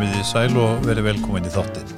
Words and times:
Komiði 0.00 0.22
sæl 0.24 0.54
og 0.56 0.86
verið 0.88 1.04
velkomin 1.10 1.44
í 1.44 1.50
þáttinn. 1.52 1.90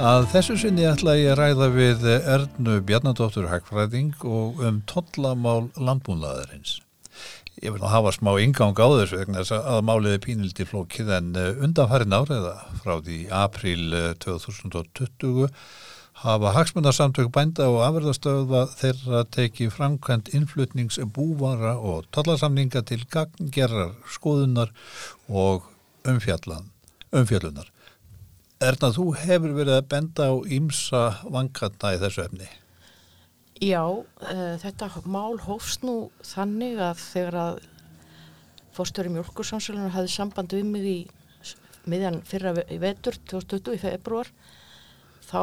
Að 0.00 0.22
þessu 0.32 0.54
sinni 0.62 0.86
ætla 0.88 1.12
ég 1.18 1.34
að 1.34 1.40
ræða 1.42 1.66
við 1.74 2.04
Ernu 2.16 2.76
Bjarnadóttur 2.88 3.50
Hagfræðing 3.50 4.14
og 4.24 4.62
um 4.64 4.78
tollamál 4.88 5.66
landbúnaðarins. 5.76 6.78
Ég 7.60 7.74
vil 7.74 7.84
hafa 7.84 8.14
smá 8.16 8.30
ingang 8.40 8.80
á 8.80 8.88
þessu 8.94 9.18
vegna 9.20 9.42
þess 9.42 9.58
að 9.58 9.84
máliði 9.90 10.22
pínildi 10.24 10.64
flókið 10.70 11.12
en 11.18 11.28
undanfærin 11.66 12.16
áriða 12.16 12.54
frá 12.80 12.94
því 12.96 13.18
april 13.42 13.84
2020 14.24 15.52
hafa 16.24 16.54
hagsmunarsamtök 16.56 17.28
bænda 17.36 17.68
og 17.68 17.84
afverðastöða 17.90 18.64
þeirra 18.72 19.26
tekið 19.36 19.76
framkvæmt 19.76 20.32
innflutnings 20.32 20.96
búvara 21.12 21.76
og 21.76 22.08
tollarsamninga 22.08 22.86
til 22.88 23.04
gagngerrar 23.12 23.98
skoðunar 24.16 24.72
og 25.28 25.68
umfjallunar. 27.14 27.70
Erna, 28.58 28.90
þú 28.90 29.12
hefur 29.20 29.54
verið 29.54 29.76
að 29.78 29.88
benda 29.92 30.30
á 30.30 30.34
ímsa 30.50 31.02
vangatna 31.30 31.94
í 31.94 32.00
þessu 32.02 32.24
efni. 32.24 32.48
Já, 33.62 33.82
uh, 33.82 34.54
þetta 34.62 34.90
mál 35.06 35.38
hófst 35.42 35.86
nú 35.86 36.10
þannig 36.26 36.78
að 36.82 37.02
þegar 37.02 37.38
að 37.42 37.60
fórstöri 38.74 39.10
mjölkursamsölunum 39.14 39.94
hafði 39.94 40.12
samband 40.14 40.54
við 40.54 40.66
mig 40.70 40.86
í 40.86 40.98
miðjan 41.88 42.20
fyrra 42.26 42.52
vetur 42.54 43.16
2020 43.30 43.74
í 43.74 43.80
februar 43.82 44.30
þá 45.28 45.42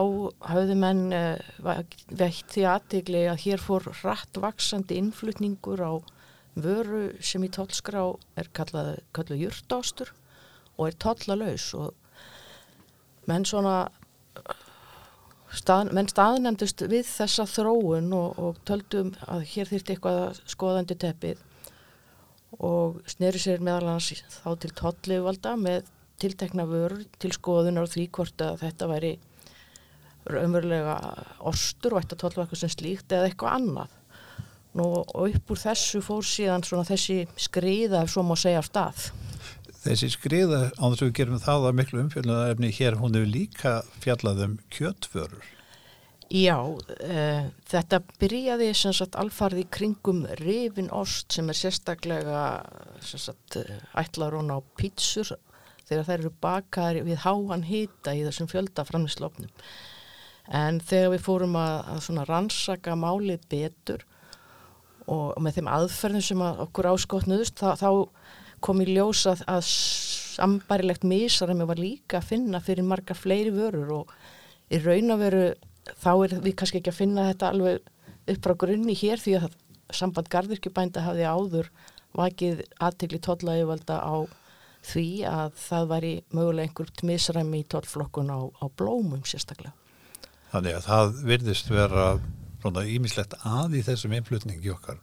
hafði 0.49 0.77
menn 0.79 1.03
uh, 1.15 1.39
veitt 1.61 2.51
því 2.53 2.67
aðtegli 2.71 3.25
að 3.29 3.41
hér 3.45 3.63
fór 3.63 3.89
rætt 4.01 4.39
vaksandi 4.41 4.99
innflutningur 5.01 5.83
á 5.83 5.93
vöru 6.55 7.09
sem 7.19 7.43
í 7.43 7.51
tólskrá 7.51 8.05
er 8.39 8.49
kallað, 8.55 8.95
kallað 9.15 9.43
júrtástur 9.43 10.13
og 10.75 10.89
er 10.89 10.97
tollalauðs 11.01 11.67
og 11.79 11.93
menn 13.29 13.45
svona 13.47 13.77
stað, 15.55 15.91
menn 15.95 16.09
staðnendust 16.11 16.83
við 16.89 17.05
þessa 17.07 17.45
þróun 17.49 18.11
og, 18.15 18.39
og 18.39 18.61
töldum 18.67 19.13
að 19.27 19.45
hér 19.53 19.71
þýrti 19.71 19.95
eitthvað 19.95 20.41
skoðandi 20.51 20.97
teppið 21.01 21.43
og 22.63 23.01
sneri 23.11 23.41
sér 23.41 23.63
meðal 23.63 23.95
hans 23.95 24.11
þá 24.37 24.49
til 24.63 24.71
tollifvalda 24.79 25.55
með 25.59 25.91
tiltekna 26.21 26.67
vörur 26.69 27.03
til 27.19 27.33
skoðunar 27.35 27.87
og 27.87 27.91
því 27.91 28.05
hvort 28.15 28.43
að 28.43 28.61
þetta 28.63 28.91
væri 28.91 29.13
raunverulega 30.25 30.95
ostur 31.45 31.95
og 31.95 32.01
eitt 32.01 32.15
að 32.15 32.23
tollverku 32.23 32.57
sem 32.57 32.71
slíkt 32.71 33.11
eða 33.13 33.27
eitthvað 33.29 33.59
annað. 33.59 33.91
Nú, 34.75 34.87
og 35.03 35.29
upp 35.29 35.51
úr 35.53 35.59
þessu 35.59 36.01
fór 36.03 36.25
síðan 36.27 36.63
þessi 36.65 37.21
skriða 37.39 38.01
ef 38.03 38.11
svo 38.11 38.25
má 38.27 38.33
segja 38.39 38.63
af 38.63 38.67
stað 38.67 39.05
Þessi 39.85 40.09
skriða, 40.09 40.61
án 40.79 40.93
þess 40.93 41.03
að 41.03 41.09
við 41.09 41.17
gerum 41.19 41.41
það 41.43 41.67
að 41.67 41.75
miklu 41.79 41.99
umfjörlunaefni 42.01 42.71
hér, 42.73 42.95
hún 42.97 43.17
hefur 43.17 43.29
líka 43.29 43.73
fjallað 44.01 44.41
um 44.47 44.55
kjötförur. 44.73 45.51
Já, 46.33 46.57
uh, 46.57 47.43
þetta 47.69 47.99
byrjaði 48.17 48.71
sem 48.73 48.95
sagt 48.97 49.17
alfarði 49.21 49.67
kringum 49.69 50.23
rifin 50.39 50.89
ost 50.89 51.35
sem 51.37 51.51
er 51.53 51.59
sérstaklega 51.59 52.39
sem 53.05 53.21
sagt 53.21 53.59
ætlar 53.93 54.33
hún 54.33 54.49
á 54.49 54.57
pítsur 54.79 55.35
þegar 55.85 56.07
þær 56.07 56.17
eru 56.17 56.33
bakar 56.41 56.99
við 57.05 57.21
háan 57.21 57.67
hýta 57.67 58.15
í 58.17 58.23
þessum 58.25 58.49
fjöldaframnislofnum. 58.49 59.53
En 60.49 60.81
þegar 60.81 61.13
við 61.13 61.25
fórum 61.25 61.55
að, 61.61 61.93
að 61.93 62.25
rannsaka 62.29 62.97
málið 62.97 63.45
betur 63.53 64.05
og, 65.05 65.33
og 65.35 65.41
með 65.45 65.59
þeim 65.59 65.71
aðferðum 65.77 66.25
sem 66.25 66.43
að 66.45 66.61
okkur 66.65 66.89
áskotnuðust 66.93 67.61
þá 67.61 67.89
kom 68.63 68.81
í 68.83 68.87
ljós 68.89 69.25
að, 69.29 69.67
sambarilegt 70.35 71.05
mísarami 71.07 71.67
var 71.67 71.79
líka 71.79 72.19
að 72.19 72.29
finna 72.31 72.61
fyrir 72.63 72.87
marga 72.87 73.15
fleiri 73.17 73.53
vörur 73.55 73.93
og 74.01 74.15
í 74.73 74.79
raun 74.83 75.13
að 75.15 75.23
veru 75.25 75.43
þá 76.01 76.11
er 76.13 76.39
við 76.41 76.55
kannski 76.59 76.81
ekki 76.81 76.91
að 76.91 76.99
finna 76.99 77.27
þetta 77.29 77.51
alveg 77.53 77.91
upp 78.33 78.41
frá 78.47 78.55
grunni 78.65 78.95
hér 78.97 79.21
því 79.21 79.35
að 79.39 79.53
samband 79.93 80.31
gardirkjubænda 80.33 81.05
hafði 81.05 81.27
áður 81.29 81.69
vakið 82.15 82.63
aðtegli 82.81 83.21
tóllaugvalda 83.21 83.99
á 84.01 84.15
því 84.85 85.07
að 85.29 85.57
það 85.59 85.87
var 85.91 86.05
í 86.05 86.13
möguleg 86.35 86.69
einhvert 86.69 87.03
misræmi 87.05 87.63
í 87.63 87.67
tóllflokkun 87.69 88.31
á, 88.31 88.39
á 88.61 88.65
blómum 88.77 89.23
sérstaklega. 89.25 89.73
Þannig 90.51 90.77
að 90.77 90.87
það 90.89 91.21
virðist 91.31 91.71
vera 91.73 92.05
ímislegt 92.65 93.35
að 93.45 93.79
í 93.79 93.81
þessum 93.85 94.13
innflutningi 94.17 94.71
okkar. 94.73 95.01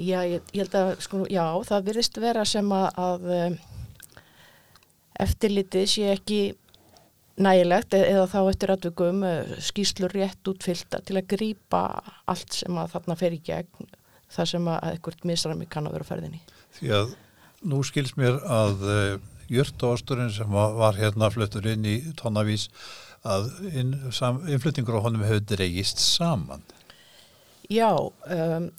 Já, 0.00 0.22
ég, 0.24 0.40
ég 0.54 0.64
held 0.64 0.74
að, 0.78 0.90
sko, 1.04 1.22
já, 1.30 1.44
það 1.68 1.86
virðist 1.90 2.18
vera 2.22 2.44
sem 2.48 2.70
að, 2.72 2.86
að 3.02 3.26
um, 3.36 3.56
eftirlitið 5.20 5.88
sé 5.92 6.06
ekki 6.14 6.40
nægilegt 7.42 7.96
e-, 7.96 8.06
eða 8.14 8.28
þá 8.30 8.38
eftir 8.42 8.72
aðvögum 8.74 9.26
uh, 9.28 9.56
skýslur 9.62 10.14
rétt 10.16 10.48
útfylta 10.48 11.02
til 11.04 11.18
að 11.20 11.28
grýpa 11.34 11.82
allt 12.30 12.56
sem 12.62 12.80
að 12.80 12.96
þarna 12.96 13.18
fer 13.20 13.36
í 13.36 13.42
gegn 13.44 13.92
þar 14.32 14.48
sem 14.48 14.72
að 14.72 14.88
eitthvað 14.94 15.28
misræmi 15.28 15.68
kann 15.68 15.88
að 15.88 15.98
vera 15.98 16.08
færðinni. 16.08 16.40
Því 16.78 16.92
að 16.96 17.14
nú 17.68 17.82
skils 17.86 18.16
mér 18.16 18.40
að 18.48 18.84
uh, 18.88 19.16
jörtósturinn 19.52 20.32
sem 20.32 20.52
var 20.52 20.96
hérna 20.96 21.28
fluttur 21.32 21.66
inn 21.68 21.84
í 21.84 21.98
tónavís 22.18 22.70
að 23.28 23.50
inn, 23.70 23.92
sam, 24.10 24.40
innflutningur 24.48 24.98
á 24.98 25.04
honum 25.04 25.24
hefur 25.26 25.44
dreigist 25.52 26.00
saman. 26.02 26.64
Já, 27.70 27.92
um, 27.94 28.70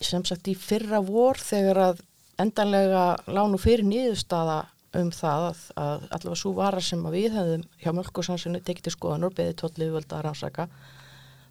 sem 0.00 0.24
sagt 0.24 0.48
í 0.48 0.56
fyrra 0.56 1.00
vor 1.04 1.40
þegar 1.40 1.82
að 1.90 2.04
endanlega 2.40 3.04
lánu 3.28 3.58
fyrir 3.60 3.84
nýðustada 3.84 4.62
um 4.98 5.10
það 5.14 5.44
að, 5.50 5.60
að 5.78 6.06
allavega 6.08 6.40
svo 6.40 6.52
vara 6.56 6.80
sem 6.82 7.02
að 7.06 7.16
við 7.18 7.36
hefðum 7.36 7.66
hjá 7.82 7.92
mjölkursansinu 7.94 8.62
tekið 8.64 8.88
til 8.88 8.94
skoðan 8.96 9.28
og 9.28 9.36
beðið 9.36 9.58
tóllið 9.60 9.92
völda 9.94 10.16
að 10.18 10.24
rannsaka 10.26 10.66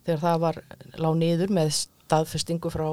þegar 0.07 0.23
það 0.25 0.41
var 0.43 0.59
lág 0.99 1.19
nýður 1.21 1.53
með 1.55 1.71
staðfestingu 1.77 2.71
frá 2.73 2.87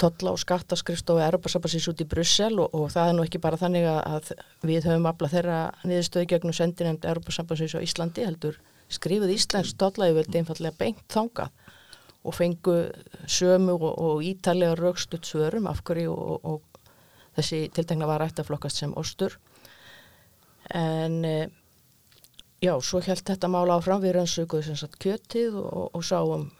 tolla 0.00 0.32
og 0.32 0.40
skattaskrifstofu 0.40 1.20
Europasabassins 1.24 1.88
út 1.90 2.00
í 2.00 2.08
Brussel 2.08 2.54
og, 2.62 2.70
og 2.76 2.88
það 2.92 3.10
er 3.10 3.16
nú 3.16 3.24
ekki 3.26 3.40
bara 3.42 3.58
þannig 3.60 3.88
að 3.90 4.30
við 4.64 4.86
höfum 4.88 5.08
aflað 5.10 5.34
þeirra 5.36 5.58
niðurstöðu 5.84 6.30
gegnum 6.30 6.56
sendinemnd 6.56 7.08
Europasabassins 7.10 7.76
á 7.76 7.84
Íslandi 7.84 8.24
heldur 8.24 8.60
skrifuð 8.90 9.34
Íslands 9.34 9.74
tollaðið 9.80 10.38
einfallega 10.40 10.78
beint 10.78 11.04
þangað 11.12 11.52
og 12.24 12.36
fengu 12.36 12.76
sömu 13.26 13.76
og, 13.78 13.92
og 13.92 14.24
ítalega 14.26 14.76
raukstutt 14.78 15.28
svörum 15.28 15.68
af 15.70 15.80
hverju 15.86 16.12
og, 16.12 16.44
og 16.44 16.80
þessi 17.38 17.62
tiltegna 17.74 18.08
var 18.10 18.24
ætti 18.26 18.42
að 18.42 18.50
flokkast 18.50 18.82
sem 18.82 18.92
ostur. 19.00 19.38
En 20.76 21.24
e, 21.24 21.48
já, 22.60 22.74
svo 22.84 23.00
held 23.04 23.24
þetta 23.26 23.50
mála 23.50 23.78
áfram. 23.80 24.02
Við 24.04 24.18
rannsökuðu 24.18 24.68
sem 24.68 24.78
sagt 24.78 25.00
kjötið 25.02 25.56
og, 25.62 25.86
og 25.96 26.04
sáum 26.04 26.50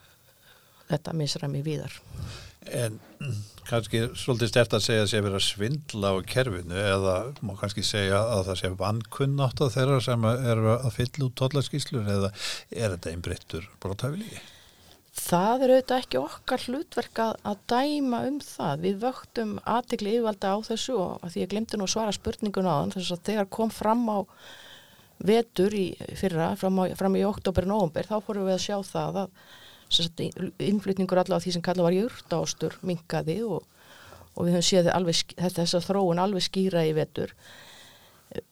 þetta 0.90 1.14
misræmi 1.16 1.62
víðar. 1.66 1.92
En 2.76 2.98
kannski 3.68 4.02
svolítið 4.18 4.50
stert 4.50 4.74
að 4.76 4.84
segja 4.84 5.04
að 5.04 5.10
sé 5.12 5.20
verið 5.22 5.38
að 5.38 5.46
svindla 5.46 6.12
á 6.12 6.16
kerfinu 6.28 6.80
eða 6.80 7.16
má 7.46 7.52
kannski 7.60 7.84
segja 7.86 8.20
að 8.34 8.42
það 8.50 8.58
sé 8.60 8.70
vankunnátt 8.80 9.62
á 9.62 9.66
þeirra 9.76 10.00
sem 10.04 10.26
eru 10.30 10.72
að 10.74 10.96
fylla 10.96 11.28
út 11.28 11.36
tollaskíslur 11.40 12.10
eða 12.16 12.32
er 12.70 12.96
þetta 12.96 13.14
einbrittur 13.14 13.68
brottæfilígi? 13.82 14.42
Það 15.20 15.62
er 15.64 15.72
auðvitað 15.74 16.00
ekki 16.00 16.18
okkar 16.20 16.62
hlutverk 16.64 17.20
að, 17.20 17.36
að 17.50 17.62
dæma 17.70 18.20
um 18.28 18.38
það. 18.44 18.82
Við 18.86 19.00
vöktum 19.04 19.54
aðtikli 19.68 20.14
yfirvalda 20.16 20.52
á 20.54 20.58
þessu 20.70 20.96
og 20.96 21.26
því 21.26 21.42
ég 21.42 21.50
glemdi 21.52 21.78
nú 21.78 21.86
að 21.86 21.92
svara 21.94 22.14
spurningun 22.16 22.68
á 22.70 22.74
þann 22.80 22.94
þess 22.96 23.14
að 23.16 23.24
þegar 23.28 23.50
kom 23.58 23.72
fram 23.74 24.06
á 24.08 24.18
vetur 25.20 25.74
í 25.76 25.86
fyrra, 26.16 26.54
fram, 26.56 26.78
á, 26.80 26.84
fram 26.96 27.18
í 27.20 27.24
oktober-nóumber, 27.28 28.08
þá 28.08 28.16
fórum 28.24 28.46
við 28.48 28.56
að 28.56 28.64
sjá 28.64 28.78
það 28.88 29.18
að 29.24 29.34
innflytningur 30.64 31.20
allavega 31.20 31.44
því 31.44 31.52
sem 31.56 31.64
kalla 31.66 31.84
var 31.84 31.96
júrtástur 31.96 32.78
minkaði 32.86 33.40
og, 33.44 33.66
og 34.36 34.46
við 34.46 34.56
höfum 34.56 34.68
séð 34.70 34.88
alveg, 34.94 35.34
þess 35.36 35.76
að 35.76 35.86
þróun 35.90 36.22
alveg 36.22 36.46
skýra 36.46 36.86
í 36.88 36.94
vetur. 36.96 37.34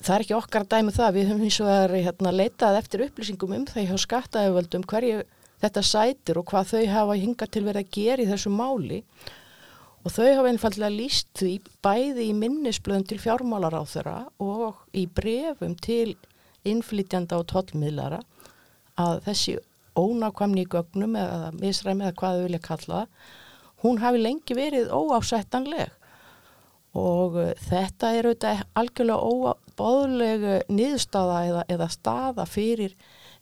Það 0.03 0.14
er 0.14 0.25
ekki 0.26 0.35
okkar 0.35 0.64
að 0.67 0.73
dæma 0.75 0.93
það. 0.97 1.12
Við 1.14 1.29
höfum 1.31 1.43
eins 1.47 1.59
og 1.62 1.69
að 1.71 1.97
hérna, 2.03 2.32
leitað 2.35 2.79
eftir 2.81 3.05
upplýsingum 3.06 3.55
um 3.55 3.67
það 3.69 3.87
hjá 3.87 4.00
skattaöföldum 4.05 4.87
hverju 4.91 5.21
þetta 5.63 5.85
sætir 5.85 6.41
og 6.41 6.49
hvað 6.51 6.73
þau 6.73 6.85
hafa 6.93 7.19
hinga 7.19 7.49
til 7.51 7.65
verið 7.67 7.85
að 7.85 7.93
gera 7.99 8.25
í 8.25 8.31
þessu 8.31 8.53
máli. 8.55 9.03
Og 10.07 10.15
þau 10.15 10.29
hafa 10.29 10.53
einfallega 10.53 10.95
líst 10.95 11.33
því 11.41 11.55
bæði 11.85 12.29
í 12.31 12.37
minnisblöðum 12.39 13.07
til 13.09 13.19
fjármálar 13.23 13.75
á 13.75 13.83
þeirra 13.89 14.19
og 14.43 14.85
í 14.97 15.09
brefum 15.11 15.75
til 15.75 16.15
innflytjanda 16.69 17.41
og 17.41 17.49
tollmiðlara 17.51 18.23
að 18.99 19.21
þessi 19.27 19.59
ónákvæmni 19.99 20.65
í 20.65 20.71
gögnum 20.71 21.19
eða 21.19 21.51
misræmi 21.59 22.07
eða 22.07 22.17
hvað 22.21 22.39
þau 22.39 22.47
vilja 22.47 22.65
kalla 22.65 23.03
hún 23.83 24.01
hafi 24.03 24.23
lengi 24.23 24.57
verið 24.57 24.91
óásættanleg. 24.95 25.93
Og 26.99 27.37
þetta 27.69 28.11
er 28.17 28.27
auðvitað 28.27 28.63
algjörlega 28.81 29.29
óbáðleg 29.29 30.47
niðurstaða 30.73 31.41
eða, 31.51 31.65
eða 31.71 31.89
staða 31.93 32.47
fyrir 32.49 32.95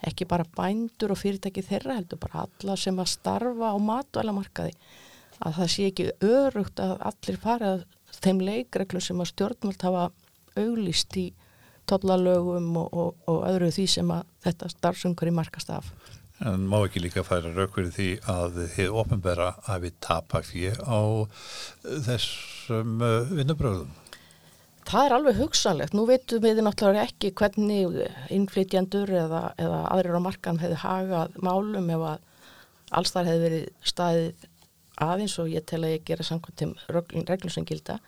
ekki 0.06 0.28
bara 0.28 0.46
bændur 0.56 1.14
og 1.14 1.20
fyrirtæki 1.20 1.64
þeirra 1.66 1.98
heldur 1.98 2.20
bara 2.22 2.46
alla 2.46 2.76
sem 2.80 2.98
að 3.02 3.12
starfa 3.16 3.72
á 3.74 3.76
matvælamarkaði 3.82 4.76
að 5.44 5.58
það 5.58 5.72
sé 5.72 5.88
ekki 5.90 6.06
örugt 6.24 6.80
að 6.80 6.94
allir 7.10 7.40
fara 7.42 7.72
þeim 8.16 8.44
leikreglu 8.46 9.02
sem 9.02 9.20
að 9.20 9.32
stjórnvöld 9.32 9.82
hafa 9.84 10.06
auglist 10.56 11.18
í 11.20 11.26
tollalögum 11.86 12.70
og, 12.80 12.88
og, 12.92 13.18
og 13.30 13.42
öðru 13.50 13.72
því 13.74 13.86
sem 13.90 14.14
að 14.14 14.24
þetta 14.46 14.70
starfsumhverju 14.72 15.34
markast 15.36 15.70
af. 15.74 15.90
En 16.44 16.66
má 16.68 16.78
ekki 16.82 17.00
líka 17.00 17.24
færa 17.24 17.52
rauk 17.54 17.76
fyrir 17.76 17.92
því 17.94 18.08
að 18.28 18.58
þið 18.74 18.96
ofnbæra 19.02 19.52
að 19.72 19.86
við 19.86 20.00
tapa 20.04 20.42
fyrir 20.44 20.80
á 20.84 21.00
þessum 22.08 22.98
uh, 23.00 23.30
vinnubröðum? 23.30 23.94
Það 24.86 25.04
er 25.04 25.14
alveg 25.16 25.38
hugsanlegt. 25.40 25.94
Nú 25.98 26.04
veitum 26.06 26.42
við 26.44 26.60
náttúrulega 26.62 27.08
ekki 27.08 27.32
hvernig 27.34 27.96
innflytjandur 28.34 29.10
eða, 29.10 29.42
eða 29.58 29.80
aðrir 29.90 30.18
á 30.18 30.22
markan 30.22 30.60
hefði 30.62 30.78
hagað 30.84 31.38
málum 31.42 31.90
ef 31.90 32.04
að 32.12 32.20
alls 32.94 33.14
þar 33.14 33.30
hefði 33.30 33.44
verið 33.46 33.64
staðið 33.90 34.44
aðeins 35.06 35.36
og 35.42 35.50
ég 35.52 35.64
tel 35.68 35.82
að 35.82 35.96
ég 35.96 36.04
gera 36.06 36.26
samkvæmt 36.26 36.60
til 36.60 37.24
reglum 37.26 37.52
sem 37.52 37.66
gilda. 37.66 37.98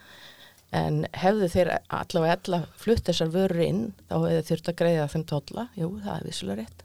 En 0.78 1.02
hefðu 1.16 1.48
þeir 1.50 1.72
allavega 1.88 2.36
ella 2.36 2.60
flutt 2.78 3.08
þessar 3.08 3.32
vörur 3.34 3.64
inn 3.64 3.82
þá 4.06 4.14
hefðu 4.28 4.44
þurft 4.52 4.70
að 4.70 4.78
greiða 4.82 5.08
þeim 5.14 5.26
totla 5.32 5.66
jú, 5.80 5.90
það 6.04 6.14
er 6.14 6.28
vissulega 6.28 6.62
rétt. 6.62 6.84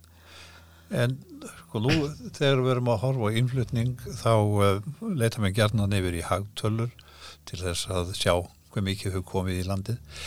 En 0.94 1.16
sko 1.50 1.84
nú 1.84 1.94
þegar 2.34 2.63
við 2.63 2.74
erum 2.75 2.92
að 2.94 3.01
horfa 3.04 3.30
á 3.30 3.38
innflutning 3.39 3.94
þá 4.22 4.34
uh, 4.34 4.92
leita 5.01 5.42
við 5.44 5.56
gerna 5.60 5.88
nefnir 5.89 6.19
í 6.19 6.25
hagtölur 6.28 6.92
til 7.50 7.62
þess 7.62 7.89
að 7.92 8.13
sjá 8.18 8.36
hvað 8.74 8.88
mikið 8.90 9.12
hefur 9.12 9.25
komið 9.30 9.62
í 9.62 9.68
landið. 9.70 10.20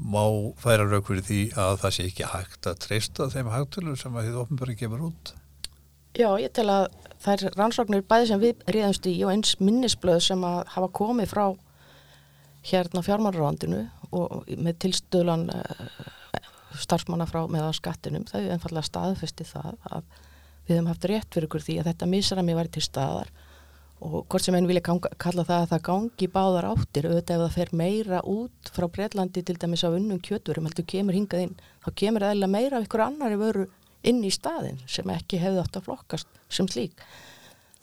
Má 0.00 0.22
færa 0.60 0.86
rauk 0.86 1.08
fyrir 1.08 1.26
því 1.26 1.40
að 1.58 1.76
það 1.82 1.94
sé 1.96 2.06
ekki 2.06 2.30
hægt 2.30 2.68
að 2.70 2.82
treysta 2.84 3.28
þeim 3.32 3.50
hagtölur 3.52 3.98
sem 3.98 4.16
að 4.16 4.28
þið 4.28 4.42
ofnbæri 4.44 4.76
gefur 4.78 5.08
út? 5.10 5.32
Já, 6.18 6.28
ég 6.42 6.52
tel 6.54 6.66
að 6.72 6.86
það 7.22 7.32
er 7.34 7.58
rannsóknir 7.58 8.06
bæði 8.10 8.30
sem 8.30 8.40
við 8.42 8.62
reyðumst 8.66 9.06
í 9.06 9.16
og 9.24 9.34
eins 9.34 9.56
minnisblöð 9.62 10.22
sem 10.30 10.46
að 10.46 10.62
hafa 10.74 10.88
komið 11.00 11.30
frá 11.30 11.44
hérna 12.66 13.02
fjármannráðandinu 13.04 13.84
og 14.16 14.48
með 14.58 14.80
tilstöðlan 14.84 15.46
eh, 15.54 15.84
starfsmanna 16.80 17.28
frá 17.30 17.44
meðan 17.50 17.76
skattinum 17.76 18.26
það 18.28 18.46
er 18.46 18.56
einfallega 18.56 18.88
staðfesti 18.88 19.46
það 19.48 19.78
að 19.90 20.02
við 20.66 20.74
hefum 20.74 20.90
haft 20.90 21.06
rétt 21.10 21.30
fyrir 21.34 21.48
ykkur 21.48 21.64
því 21.66 21.78
að 21.80 21.88
þetta 21.90 22.10
misrami 22.10 22.56
væri 22.58 22.74
til 22.74 22.84
staðar 22.84 23.30
og 24.00 24.24
hvort 24.32 24.44
sem 24.44 24.56
einn 24.56 24.68
vilja 24.68 24.84
ganga, 24.84 25.10
kalla 25.20 25.44
það 25.44 25.64
að 25.64 25.72
það 25.72 25.82
gangi 25.88 26.28
báðar 26.32 26.68
áttir 26.70 27.08
auðvitað 27.08 27.34
ef 27.36 27.42
það 27.42 27.56
fer 27.56 27.72
meira 27.76 28.20
út 28.24 28.70
frá 28.72 28.86
Breitlandi 28.88 29.42
til 29.44 29.58
dæmis 29.60 29.84
á 29.84 29.92
unnum 29.92 30.22
kjöturum 30.24 30.68
heldur 30.68 30.86
kemur 30.88 31.16
hingað 31.16 31.44
inn, 31.44 31.58
þá 31.84 31.90
kemur 32.02 32.26
eða 32.30 32.48
meira 32.48 32.78
af 32.78 32.86
ykkur 32.86 33.04
annari 33.04 33.40
vöru 33.40 33.66
inn 34.06 34.22
í 34.24 34.32
staðin 34.32 34.80
sem 34.88 35.10
ekki 35.12 35.40
hefði 35.42 35.60
átt 35.60 35.76
að 35.76 35.90
flokkast 35.90 36.40
sem 36.48 36.68
slík 36.70 37.04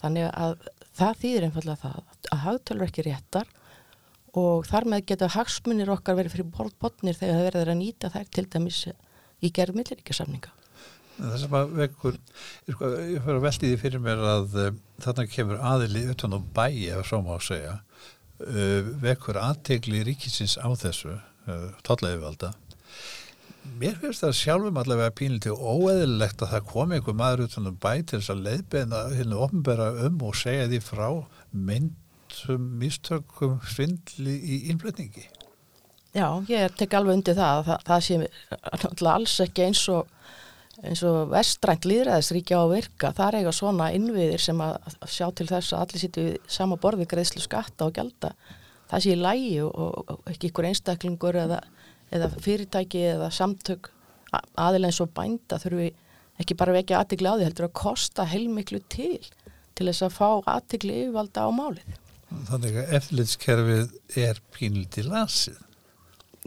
þannig 0.02 0.26
að 0.32 0.56
það 0.98 1.22
þýðir 1.22 1.46
einfallega 1.48 1.82
það 1.84 1.98
að 2.34 2.44
hagtölur 2.44 2.88
ekki 2.88 3.06
réttar 3.06 3.52
og 4.38 4.66
þar 4.68 4.88
með 4.92 5.04
geta 5.10 5.30
hagsmunir 5.32 5.92
okkar 5.94 6.18
verið 6.18 6.34
fyrir 6.34 6.72
botnir 6.82 7.16
þegar 7.16 7.38
það 7.38 7.46
verður 7.48 7.72
að 7.72 7.80
nýta 7.80 8.10
þær 8.12 8.30
til 8.34 8.46
dæmis 8.50 8.80
í 9.38 9.50
gerð 9.54 9.78
milliríkjasamninga. 9.78 10.50
Það 11.18 11.36
sem 11.42 11.56
að 11.58 11.74
vekkur, 11.80 12.16
sko, 12.68 12.92
ég 13.02 13.24
fyrir 13.24 13.40
að 13.40 13.44
veldi 13.48 13.72
því 13.72 13.80
fyrir 13.82 14.02
mér 14.04 14.24
að 14.32 14.56
uh, 14.62 14.70
þarna 15.02 15.26
kemur 15.32 15.60
aðili 15.72 16.04
utan 16.12 16.38
á 16.38 16.40
bæi, 16.58 16.88
ef 16.94 17.10
svo 17.10 17.20
má 17.26 17.34
segja, 17.42 17.74
uh, 18.46 18.92
vekkur 19.02 19.40
aðtegli 19.42 20.04
ríkisins 20.06 20.56
á 20.62 20.68
þessu, 20.78 21.18
uh, 21.18 21.52
eh, 21.52 21.68
totlaðivalda. 21.86 22.54
Mér 23.78 23.98
finnst 24.00 24.22
það 24.24 24.36
sjálfum 24.38 24.78
allavega 24.80 25.12
pínliti 25.18 25.52
óeðilegt 25.52 26.40
að 26.42 26.54
það 26.54 26.68
komi 26.70 26.96
einhver 26.96 27.16
maður 27.18 27.48
utan 27.48 27.68
á 27.68 27.72
bæi 27.74 27.98
til 28.00 28.20
þess 28.20 28.32
að 28.32 28.44
leiðbeina 28.46 29.02
hérna 29.12 29.40
ofnbæra 29.44 29.88
um 30.06 30.22
og 30.24 30.38
segja 30.38 30.70
því 30.70 30.84
frá 30.86 31.08
mynd 31.52 31.96
þessum 32.28 32.68
mistökum 32.78 33.58
svindli 33.66 34.36
í 34.38 34.58
innflutningi? 34.72 35.26
Já, 36.16 36.28
ég 36.48 36.74
tek 36.78 36.94
alveg 36.96 37.18
undir 37.18 37.36
það 37.36 37.64
það, 37.68 37.82
það 37.88 38.04
sé 38.06 39.10
alls 39.12 39.34
ekki 39.44 39.66
eins 39.66 39.82
og 39.92 40.08
eins 40.86 41.02
og 41.06 41.32
vestrænt 41.32 41.86
líðræðisríkja 41.88 42.60
á 42.62 42.66
virka, 42.70 43.10
það 43.16 43.28
er 43.28 43.36
eiga 43.40 43.52
svona 43.56 43.90
innviðir 43.96 44.42
sem 44.42 44.60
að 44.62 44.76
sjá 45.10 45.26
til 45.34 45.48
þess 45.50 45.74
að 45.74 45.84
allir 45.84 46.02
sýtu 46.04 46.26
sama 46.58 46.78
borði 46.80 47.08
greiðslu 47.10 47.42
skatta 47.42 47.88
og 47.88 47.96
gælda 47.98 48.32
það 48.90 49.04
sé 49.04 49.14
í 49.14 49.20
lægi 49.20 49.54
og, 49.66 49.74
og 49.74 50.32
ekki 50.32 50.52
ykkur 50.52 50.68
einstaklingur 50.70 51.40
eða, 51.42 51.60
eða 52.14 52.30
fyrirtæki 52.44 53.04
eða 53.14 53.30
samtök 53.34 53.90
aðilega 54.30 54.92
eins 54.92 55.02
og 55.02 55.14
bænda 55.16 55.58
þurfum 55.60 55.84
við 55.84 56.04
ekki 56.38 56.58
bara 56.58 56.76
vekja 56.76 57.02
aðtikli 57.02 57.32
á 57.32 57.34
því 57.34 57.48
heldur 57.48 57.68
að 57.68 57.78
kosta 57.82 58.28
heilmiklu 58.28 58.82
til 58.92 59.24
til 59.78 59.88
þess 59.88 60.06
að 60.06 60.14
fá 60.14 60.28
aðtikli 60.54 61.02
yfirvalda 61.04 61.48
á 61.48 61.50
málið 61.50 61.98
Þannig 62.28 62.76
að 62.76 62.90
eftirlitskerfið 62.98 64.18
er 64.20 64.40
pínliti 64.52 65.04
lasið. 65.06 65.56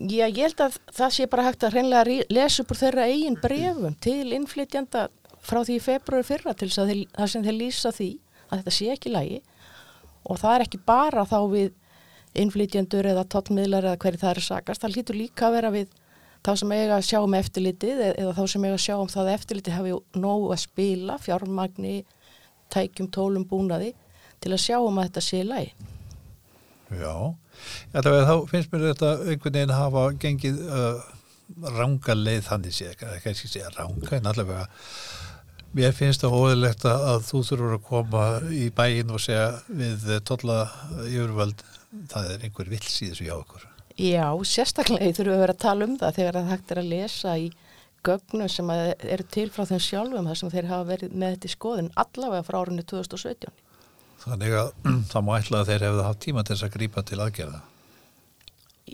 Já, 0.01 0.25
ég 0.25 0.39
held 0.47 0.61
að 0.65 0.77
það 0.97 1.11
sé 1.13 1.25
bara 1.29 1.43
hægt 1.45 1.63
að 1.65 1.75
hreinlega 1.75 2.23
lesa 2.33 2.63
upp 2.63 2.71
úr 2.73 2.79
þeirra 2.79 3.03
eigin 3.11 3.35
brefum 3.37 3.97
til 4.01 4.31
innflytjanda 4.33 5.09
frá 5.45 5.61
því 5.67 5.77
februari 5.83 6.25
fyrra 6.25 6.53
til 6.57 6.69
þess 6.71 6.81
að 6.81 6.93
það 7.17 7.31
sem 7.33 7.45
þeir 7.45 7.57
lýsa 7.57 7.91
því 7.93 8.09
að 8.47 8.61
þetta 8.61 8.73
sé 8.77 8.87
ekki 8.95 9.13
lægi 9.13 9.39
og 10.25 10.39
það 10.41 10.55
er 10.55 10.65
ekki 10.65 10.81
bara 10.89 11.25
þá 11.29 11.37
við 11.51 11.69
innflytjandur 12.41 13.11
eða 13.11 13.27
tóttmiðlar 13.29 13.89
eða 13.91 14.01
hverju 14.01 14.21
það 14.21 14.31
er 14.31 14.41
að 14.41 14.47
sakast, 14.47 14.81
það 14.81 14.95
lítur 14.95 15.19
líka 15.19 15.47
að 15.47 15.55
vera 15.57 15.73
við 15.75 15.95
þá 16.41 16.51
sem 16.63 16.73
eiga 16.73 16.97
að 16.97 17.07
sjá 17.11 17.19
um 17.21 17.37
eftirlitið 17.37 18.03
eða 18.09 18.35
þá 18.37 18.43
sem 18.53 18.65
eiga 18.65 18.77
að 18.77 18.83
sjá 18.87 18.95
um 18.97 19.11
það 19.11 19.27
að 19.27 19.33
eftirlitið 19.35 19.77
hafi 19.77 19.95
nógu 20.17 20.51
að 20.55 20.61
spila, 20.63 21.17
fjármagni, 21.21 21.95
tækjum, 22.73 23.11
tólum, 23.13 23.45
búnaði 23.45 23.93
til 24.41 24.55
að 24.55 24.63
sjá 24.65 24.79
um 24.81 24.97
að 24.97 25.11
þetta 25.11 25.27
sé 25.27 25.41
í 25.43 25.49
lagi. 25.51 25.90
Já, 26.91 27.15
Ætla, 27.95 28.21
þá 28.27 28.35
finnst 28.51 28.71
mér 28.71 28.87
þetta 28.91 29.11
einhvern 29.23 29.57
veginn 29.57 29.73
að 29.73 29.81
hafa 29.81 30.05
gengið 30.19 30.61
uh, 30.67 31.01
ranga 31.77 32.15
leið 32.17 32.45
þannig 32.47 32.75
sé, 32.75 32.91
ekki 32.91 33.31
að 33.31 33.41
segja 33.41 33.71
ranga 33.75 34.15
en 34.17 34.29
allavega 34.31 34.65
mér 35.75 35.93
finnst 35.95 36.23
það 36.23 36.37
óðurlegt 36.37 36.85
að 36.89 37.27
þú 37.29 37.43
þurfur 37.47 37.75
að 37.77 37.83
koma 37.87 38.23
í 38.51 38.65
bæin 38.75 39.11
og 39.13 39.23
segja 39.23 39.47
við 39.67 40.07
tolla 40.27 40.63
yfirvöld 41.07 41.63
það 42.11 42.31
er 42.33 42.45
einhver 42.47 42.71
vils 42.71 42.97
í 42.99 43.11
þessu 43.11 43.27
hjá 43.27 43.35
okkur. 43.37 43.67
Já, 43.99 44.27
sérstaklega 44.47 45.11
þurfum 45.11 45.31
við 45.31 45.37
að 45.37 45.43
vera 45.45 45.55
að 45.55 45.63
tala 45.65 45.87
um 45.87 45.97
það 45.99 46.17
þegar 46.17 46.39
það 46.39 46.51
hægt 46.51 46.71
er 46.71 46.81
að 46.81 46.91
lesa 46.91 47.35
í 47.37 47.49
gögnum 48.01 48.49
sem 48.49 48.71
eru 48.73 49.25
til 49.29 49.49
frá 49.53 49.67
þeim 49.69 49.83
sjálfum 49.85 50.29
þar 50.31 50.39
sem 50.39 50.53
þeir 50.53 50.69
hafa 50.71 50.87
verið 50.89 51.11
með 51.13 51.35
þetta 51.35 51.49
í 51.49 51.55
skoðin 51.55 51.91
allavega 52.03 52.47
frá 52.47 52.57
árunni 52.61 52.85
2017. 52.87 53.51
Þannig 54.21 54.55
að 54.59 54.71
það 55.11 55.27
má 55.27 55.33
ætla 55.39 55.61
að 55.61 55.73
þeir 55.73 55.85
hefðu 55.87 56.07
haft 56.07 56.23
tíma 56.25 56.45
til 56.45 56.55
þess 56.55 56.67
að 56.67 56.73
grípa 56.77 57.05
til 57.07 57.19
aðgerða. 57.19 57.61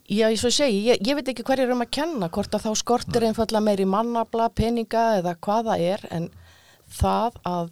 Já, 0.08 0.28
ég 0.30 0.38
svo 0.40 0.51
segi, 0.54 0.82
ég, 0.86 1.00
ég 1.04 1.18
veit 1.18 1.30
ekki 1.32 1.46
hverju 1.48 1.66
er 1.66 1.72
um 1.74 1.82
að 1.82 1.94
kenna, 1.98 2.28
hvort 2.32 2.54
að 2.54 2.68
þá 2.68 2.82
skortir 2.82 3.24
Nei. 3.24 3.32
einfalla 3.32 3.62
meiri 3.63 3.88
mannabla, 3.90 4.50
peninga 4.54 5.06
eða 5.22 5.34
hvaða 5.42 5.78
er, 5.82 6.04
en 6.13 6.28
það 7.00 7.40
að 7.48 7.72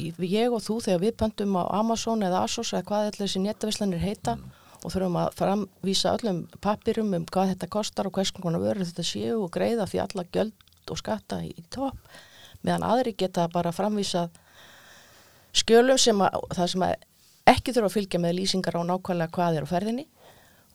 ég 0.00 0.52
og 0.52 0.62
þú 0.64 0.78
þegar 0.84 1.02
við 1.04 1.16
pöntum 1.20 1.58
á 1.60 1.64
Amazon 1.80 2.24
eða 2.26 2.44
Asos 2.46 2.72
eða 2.72 2.86
hvað 2.88 3.06
allir 3.10 3.22
þessi 3.22 3.42
netavisslanir 3.44 4.02
heita 4.02 4.36
mm. 4.36 4.50
og 4.80 4.94
þurfum 4.94 5.18
að 5.20 5.32
framvísa 5.38 6.14
öllum 6.16 6.42
pappirum 6.64 7.14
um 7.16 7.26
hvað 7.28 7.54
þetta 7.54 7.70
kostar 7.76 8.08
og 8.08 8.16
hvers 8.16 8.32
konar 8.36 8.62
vörður 8.62 8.88
þetta 8.88 9.06
séu 9.06 9.38
og 9.44 9.52
greiða 9.54 9.88
því 9.90 10.02
alla 10.04 10.26
göld 10.32 10.90
og 10.90 10.98
skatta 10.98 11.42
í 11.46 11.54
topp, 11.70 11.98
meðan 12.66 12.86
aðri 12.86 13.14
geta 13.18 13.46
bara 13.52 13.74
framvísað 13.74 14.32
skjölum 15.56 15.98
sem 16.00 16.20
að, 16.22 16.40
það 16.56 16.72
sem 16.74 16.84
að 16.86 16.94
ekki 17.50 17.74
þurfa 17.74 17.90
að 17.90 17.96
fylgja 17.96 18.22
með 18.22 18.36
lýsingar 18.38 18.78
á 18.78 18.82
nákvæmlega 18.86 19.34
hvað 19.34 19.58
er 19.58 19.66
á 19.66 19.72
ferðinni 19.72 20.06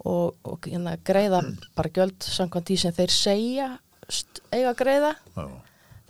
og, 0.04 0.36
og 0.44 0.68
hérna, 0.68 0.98
greiða 1.06 1.42
bara 1.78 1.94
göld 1.96 2.26
samkvæmt 2.26 2.72
því 2.72 2.78
sem 2.82 2.96
þeir 2.96 3.14
segja 3.16 3.70
eiga 4.54 4.72
að 4.72 4.80
greiða 4.82 5.14
Já. 5.36 5.46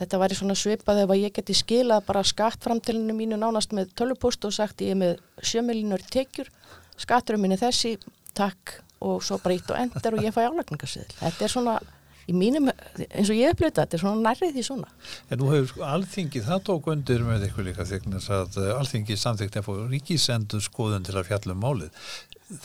þetta 0.01 0.21
væri 0.23 0.39
svona 0.39 0.57
svipað 0.59 1.03
ef 1.03 1.13
ég 1.19 1.35
geti 1.35 1.55
skilað 1.55 2.07
bara 2.09 2.25
skattframtilinu 2.27 3.15
mínu 3.15 3.39
nánast 3.39 3.75
með 3.75 3.93
tölvupost 3.99 4.47
og 4.47 4.55
sagt 4.55 4.83
ég 4.83 4.95
er 4.95 4.99
með 4.99 5.21
sjömillinur 5.43 6.03
tekjur 6.11 6.49
skatturum 6.99 7.43
minni 7.43 7.59
þessi, 7.59 7.95
takk 8.35 8.79
og 9.05 9.23
svo 9.23 9.37
bara 9.43 9.55
ítt 9.57 9.71
og 9.71 9.79
endur 9.79 10.17
og 10.17 10.25
ég 10.25 10.35
fæ 10.35 10.45
álækningarsiðil 10.47 11.19
þetta 11.19 11.45
er 11.45 11.51
svona 11.51 11.77
í 12.25 12.35
mínum, 12.35 12.69
eins 13.05 13.29
og 13.29 13.37
ég 13.37 13.53
upplöta 13.53 13.83
þetta 13.83 13.97
er 13.97 14.01
svona 14.03 14.23
nærrið 14.29 14.55
því 14.55 14.63
svona. 14.65 14.93
En 15.29 15.41
nú 15.41 15.49
hefur 15.51 15.67
sko 15.71 15.83
alþingi, 15.87 16.43
það 16.45 16.63
tók 16.69 16.89
undir 16.93 17.25
með 17.25 17.47
eitthvað 17.47 17.69
líka 17.69 17.87
þegar 17.89 18.39
að 18.39 18.57
eh, 18.61 18.71
alþingi 18.75 19.17
samþykti 19.21 19.61
að 19.61 19.67
fá 19.67 19.73
ríkisendur 19.91 20.65
skoðun 20.65 21.05
til 21.05 21.17
að 21.19 21.29
fjalla 21.29 21.55
um 21.55 21.61
málið. 21.65 22.07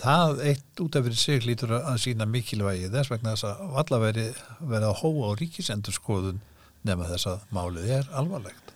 Það 0.00 0.42
eitt 0.50 0.84
út 0.84 0.96
af 0.96 1.06
fyrir 1.06 1.20
sig 1.20 1.46
lítur 1.48 1.74
að 1.78 2.00
sína 2.02 2.28
mikilvægi 2.28 2.90
þess 2.92 3.12
vegna 3.12 3.34
þess 3.34 3.48
að 3.48 3.76
valla 3.76 4.00
veri 4.02 4.26
verið 4.60 4.88
að 4.90 4.98
hóa 5.00 5.32
á 5.32 5.38
ríkisendur 5.40 5.96
skoðun 5.96 6.42
nema 6.88 7.08
þess 7.08 7.28
að 7.32 7.46
málið 7.56 7.92
er 8.00 8.10
alvarlegt. 8.16 8.74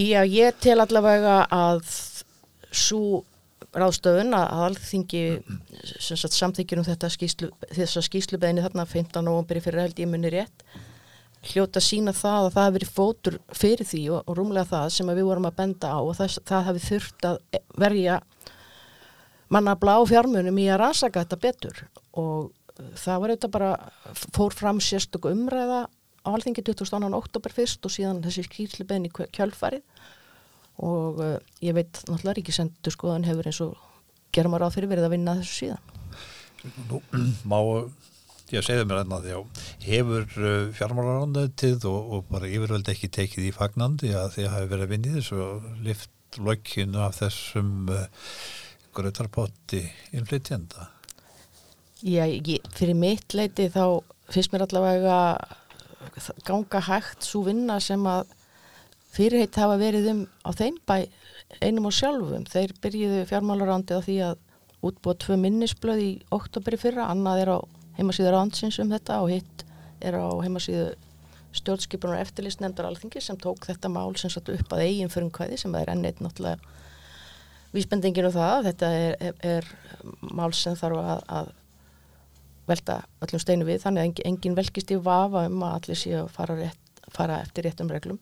Já, 0.00 0.22
ég 0.24 0.56
tel 0.64 0.78
allavega 0.80 1.42
að 1.52 1.84
svo 2.72 3.22
ráðstöðun 3.72 4.36
að 4.36 4.64
alþingi 4.66 5.22
samþykjur 6.02 6.82
um 6.82 6.86
þetta 6.86 7.10
skýslu, 7.12 7.50
þessa 7.72 8.02
skýslubeginni 8.04 8.64
þarna 8.64 8.84
15. 8.88 9.22
novemberi 9.24 9.62
fyrir 9.64 9.86
held 9.86 10.02
ég 10.02 10.10
munni 10.10 10.32
rétt 10.32 10.66
hljóta 11.50 11.80
sína 11.82 12.12
það 12.14 12.46
að 12.46 12.52
það 12.54 12.66
hefur 12.66 12.76
verið 12.76 12.92
fótur 12.96 13.38
fyrir 13.56 13.88
því 13.88 14.02
og, 14.14 14.20
og 14.28 14.38
rúmlega 14.38 14.70
það 14.70 14.88
sem 14.94 15.10
við 15.10 15.26
vorum 15.26 15.48
að 15.48 15.56
benda 15.58 15.90
á 15.90 15.98
og 15.98 16.14
það, 16.18 16.36
það 16.50 16.66
hefur 16.68 16.86
þurft 16.88 17.28
að 17.28 17.38
verja 17.82 18.18
manna 19.52 19.74
blá 19.76 19.96
fjármunum 20.08 20.60
í 20.62 20.68
að 20.70 20.80
rannsaka 20.84 21.24
þetta 21.24 21.40
betur 21.42 21.82
og 22.20 22.52
það 23.00 23.24
var 23.24 23.32
auðvitað 23.32 23.54
bara, 23.56 23.72
fór 24.36 24.56
fram 24.56 24.80
sérstök 24.80 25.28
umræða 25.32 25.84
á 26.22 26.28
alþingi 26.30 26.62
22. 26.62 27.10
oktober 27.18 27.54
fyrst 27.54 27.88
og 27.88 27.92
síðan 27.92 28.22
þessi 28.24 28.46
skýrslibeðin 28.46 29.08
í 29.08 29.12
kjölfarið 29.34 29.82
og 30.80 31.20
uh, 31.20 31.34
ég 31.64 31.76
veit 31.76 32.00
náttúrulega 32.06 32.38
ríkisendur 32.38 32.94
skoðan 32.94 33.26
hefur 33.28 33.48
eins 33.50 33.60
og 33.64 33.74
gerum 34.32 34.56
að 34.56 34.64
ráð 34.64 34.78
fyrir 34.78 34.92
verið 34.92 35.08
að 35.08 35.14
vinna 35.16 35.36
þessu 35.40 35.58
síðan. 35.58 35.90
Nú, 36.88 37.02
má, 37.50 37.58
ég 38.52 38.64
segði 38.66 38.88
mér 38.88 39.02
enna 39.02 39.20
því 39.24 39.36
að 39.36 39.62
hefur 39.84 40.26
uh, 40.40 40.72
fjármálarándöðtið 40.78 41.86
og, 41.90 42.16
og 42.16 42.26
bara 42.32 42.50
yfirvöld 42.50 42.90
ekki 42.92 43.12
tekið 43.12 43.50
í 43.50 43.54
fagnandi 43.56 44.14
að 44.16 44.34
því 44.36 44.48
að 44.48 44.56
hafi 44.56 44.72
verið 44.72 44.88
að 44.88 44.96
vinni 44.96 45.14
þessu 45.18 45.40
og 45.46 45.70
lift 45.84 46.40
lökkinu 46.40 47.02
af 47.04 47.18
þessum 47.20 47.72
uh, 47.92 48.06
grötarpotti 48.96 49.84
innflytjenda? 50.16 50.88
Já, 52.02 52.24
ég, 52.26 52.64
fyrir 52.74 52.96
mitt 52.98 53.34
leiti 53.36 53.68
þá 53.70 54.00
finnst 54.32 54.52
mér 54.52 54.64
allavega 54.66 55.18
ganga 56.46 56.80
hægt 56.88 57.26
svo 57.26 57.44
vinna 57.46 57.78
sem 57.82 58.02
að 58.08 58.32
fyrirheit 59.12 59.58
hafa 59.60 59.76
verið 59.80 60.08
um 60.12 60.24
á 60.44 60.50
þeim 60.56 60.78
bæ 60.88 60.96
einum 61.60 61.88
og 61.90 61.96
sjálfum. 61.96 62.46
Þeir 62.48 62.74
byrjuðu 62.82 63.22
fjármálarándi 63.28 63.98
á 63.98 64.00
því 64.00 64.16
að 64.30 64.40
útbúa 64.82 65.14
tvö 65.20 65.36
minnisblöð 65.38 66.02
í 66.02 66.10
oktoberi 66.34 66.80
fyrra, 66.80 67.10
annað 67.12 67.42
er 67.44 67.52
á 67.54 67.58
heimasíður 67.98 68.38
ánsins 68.40 68.80
um 68.82 68.90
þetta 68.90 69.20
og 69.22 69.32
hitt 69.34 69.64
er 70.02 70.16
á 70.18 70.26
heimasíðu 70.42 70.92
stjórnskipunar 71.52 72.22
eftirlist 72.22 72.62
nefndar 72.64 72.88
alþingi 72.88 73.20
sem 73.20 73.36
tók 73.36 73.66
þetta 73.68 73.90
mál 73.92 74.14
sem 74.16 74.32
satt 74.32 74.48
upp 74.48 74.72
að 74.72 74.86
eigin 74.86 75.12
fyrir 75.12 75.28
umkvæði 75.28 75.58
sem 75.60 75.74
er 75.76 75.90
enneitt 75.92 76.22
náttúrulega 76.24 76.56
vísbendingin 77.72 78.28
og 78.28 78.34
það, 78.36 78.68
þetta 78.70 78.88
er, 78.96 79.12
er, 79.20 79.36
er 79.58 80.32
mál 80.32 80.52
sem 80.56 80.76
þarf 80.76 81.02
að, 81.02 81.20
að 81.28 81.52
velta 82.68 82.98
öllum 83.24 83.42
steinu 83.42 83.68
við 83.68 83.84
þannig 83.84 84.02
að 84.22 84.26
engin 84.30 84.56
velkist 84.56 84.92
í 84.92 84.98
vafa 85.02 85.46
um 85.48 85.62
að 85.66 85.76
allir 85.78 86.00
séu 86.00 86.18
að 86.22 86.32
fara, 86.36 86.56
rétt, 86.58 87.04
fara 87.12 87.40
eftir 87.44 87.68
réttum 87.68 87.92
reglum 87.92 88.20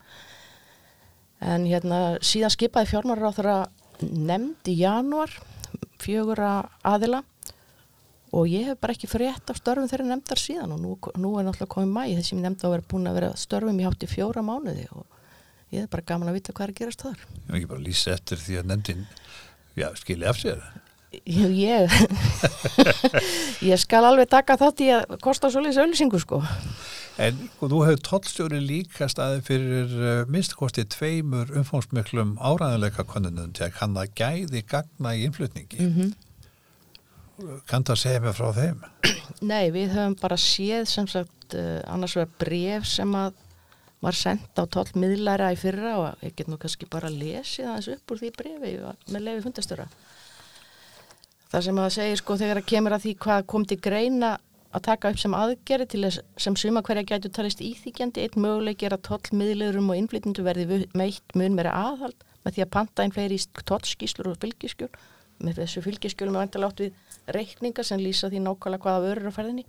en 1.40 1.66
hérna 1.68 2.00
síðan 2.24 2.52
skipaði 2.52 2.92
fjármárar 2.92 3.32
á 3.32 3.36
þeirra 3.36 3.58
nefnd 4.00 4.70
í 4.70 4.76
janúar 4.80 5.32
fjögura 6.00 6.54
aðila. 6.86 7.22
Og 8.30 8.46
ég 8.46 8.68
hef 8.70 8.78
bara 8.78 8.94
ekki 8.94 9.08
frétt 9.10 9.50
af 9.50 9.58
störfum 9.58 9.88
þeirra 9.90 10.06
nefndar 10.12 10.38
síðan 10.38 10.76
og 10.76 10.82
nú, 10.82 10.92
nú 11.18 11.32
er 11.40 11.48
náttúrulega 11.48 11.72
komið 11.72 11.94
mæ 11.96 12.02
þess 12.12 12.30
að 12.30 12.36
ég 12.36 12.44
nefndi 12.44 12.68
að 12.68 12.74
vera 12.76 12.86
búin 12.92 13.08
að 13.10 13.16
vera 13.18 13.30
störfum 13.40 13.80
í 13.80 13.86
hátti 13.88 14.10
fjóra 14.10 14.44
mánuði 14.46 14.84
og 14.94 15.02
ég 15.74 15.82
hef 15.82 15.90
bara 15.90 16.06
gaman 16.12 16.30
að 16.30 16.38
vita 16.38 16.54
hvað 16.54 16.68
er 16.68 16.74
að 16.74 16.78
gerast 16.78 17.02
þar. 17.02 17.24
Ég 17.26 17.48
hef 17.48 17.58
ekki 17.58 17.72
bara 17.72 17.84
lýsa 17.88 18.14
eftir 18.14 18.44
því 18.44 18.60
að 18.60 18.70
nefndin 18.70 19.02
skilja 19.98 20.30
af 20.30 20.38
sér. 20.38 20.62
Ég, 21.26 21.50
ég, 21.58 21.90
ég 23.72 23.82
skal 23.82 24.04
alveg 24.06 24.30
taka 24.30 24.54
þátt 24.60 24.84
í 24.86 24.92
að 24.94 25.16
kosta 25.24 25.50
svolítið 25.50 25.82
auðlýsingu 25.82 26.22
sko 26.22 26.38
En 27.20 27.36
þú 27.60 27.82
hefur 27.84 28.00
tollstjóri 28.06 28.60
líka 28.64 29.08
staði 29.12 29.42
fyrir 29.44 29.90
uh, 29.98 30.10
minnstakosti 30.30 30.86
tveimur 30.88 31.50
umfómsmiklum 31.60 32.38
áræðanleika 32.40 33.04
konunum 33.08 33.52
til 33.56 33.66
að 33.66 33.76
kann 33.76 33.98
að 34.00 34.14
gæði 34.16 34.62
gagna 34.70 35.12
í 35.16 35.26
innflutningi. 35.28 35.84
Mm 35.84 35.92
-hmm. 35.96 37.60
Kann 37.68 37.84
það 37.84 38.00
segja 38.00 38.20
mig 38.20 38.34
frá 38.36 38.52
þeim? 38.56 38.82
Nei, 39.40 39.70
við 39.70 39.92
höfum 39.96 40.16
bara 40.20 40.36
séð 40.36 40.84
sem 40.88 41.06
sagt 41.06 41.54
uh, 41.54 41.80
annars 41.86 42.16
vegar 42.16 42.32
bref 42.38 42.86
sem 42.86 43.14
að 43.14 43.32
var 44.00 44.16
sendt 44.16 44.56
á 44.56 44.64
tollmiðlæra 44.64 45.52
í 45.52 45.58
fyrra 45.60 45.96
og 46.00 46.24
ég 46.24 46.34
get 46.36 46.48
nú 46.48 46.56
kannski 46.56 46.88
bara 46.88 47.12
lesið 47.12 47.68
aðeins 47.68 47.88
upp 47.88 48.12
úr 48.12 48.18
því 48.18 48.30
brefi 48.36 48.72
með 49.12 49.20
lefi 49.26 49.42
fundastöra. 49.44 49.88
Það 51.50 51.64
sem 51.66 51.78
að 51.82 51.92
segja 51.92 52.16
sko 52.16 52.36
þegar 52.40 52.60
að 52.62 52.70
kemur 52.72 52.92
að 52.96 53.04
því 53.04 53.14
hvað 53.24 53.46
kom 53.46 53.64
til 53.64 53.80
greina 53.82 54.38
að 54.70 54.84
taka 54.86 55.10
upp 55.10 55.18
sem 55.18 55.34
aðgerri 55.34 55.86
til 55.90 56.02
þess 56.04 56.22
sem 56.38 56.56
suma 56.58 56.82
hverja 56.86 57.06
gætu 57.08 57.30
talist 57.34 57.62
íþykjandi 57.64 58.22
eitt 58.24 58.36
möguleik 58.38 58.82
er 58.86 58.94
að 58.94 59.06
tollmiðlurum 59.08 59.90
og 59.90 59.98
innflytjundu 59.98 60.44
verði 60.46 60.84
meitt 60.94 61.34
mun 61.34 61.56
meira 61.58 61.72
aðhald 61.74 62.26
með 62.44 62.56
því 62.56 62.64
að 62.64 62.72
panta 62.76 63.04
einn 63.04 63.14
fleiri 63.14 63.38
tollskíslur 63.66 64.30
og 64.30 64.38
fylgiskjur 64.42 64.92
með 65.40 65.62
þessu 65.62 65.82
fylgiskjulum 65.84 66.36
er 66.36 66.44
vantilega 66.44 66.70
átt 66.70 66.82
við 66.84 67.34
reikninga 67.36 67.84
sem 67.86 68.00
lýsa 68.02 68.30
því 68.30 68.42
nákvæmlega 68.44 68.84
hvaða 68.84 69.04
vörur 69.06 69.32
á 69.32 69.36
ferðinni. 69.36 69.64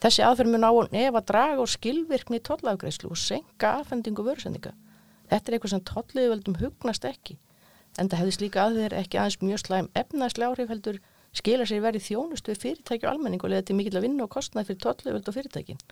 Þessi 0.00 0.24
aðferð 0.24 0.54
mun 0.54 0.64
á 0.64 0.72
ef 0.96 1.18
að 1.18 1.26
draga 1.28 1.60
og 1.60 1.68
skilvirkni 1.68 2.40
tollafgreyslu 2.40 3.10
og 3.12 3.20
senka 3.20 3.74
aðfendingu 3.80 4.24
vörusendinga. 4.24 4.72
Þetta 5.28 5.50
er 5.50 5.56
eitthvað 5.56 5.74
sem 5.74 5.84
tolliðveldum 5.90 6.56
hugnast 6.62 7.04
ekki 7.04 7.36
en 7.98 8.08
það 8.08 8.22
hefðist 8.22 8.44
líka 8.44 8.64
aðverð 8.64 9.00
ekki 9.02 9.20
aðeins 9.20 9.40
mjög 9.44 9.62
slæm 9.64 9.90
efnaðslega 9.98 10.54
áhrif 10.54 10.72
heldur 10.72 11.00
skila 11.36 11.66
sér 11.68 11.84
verið 11.84 12.06
þjónust 12.08 12.48
við 12.50 12.62
fyrirtæki 12.64 13.06
og 13.06 13.12
almenning 13.14 13.44
og 13.44 13.52
leða 13.52 13.68
til 13.68 13.76
mikill 13.78 13.98
að 14.00 14.06
vinna 14.08 14.26
og 14.26 14.32
kostnaði 14.34 14.72
fyrir 14.72 14.82
tollöföld 14.86 15.30
og 15.30 15.36
fyrirtækin. 15.36 15.84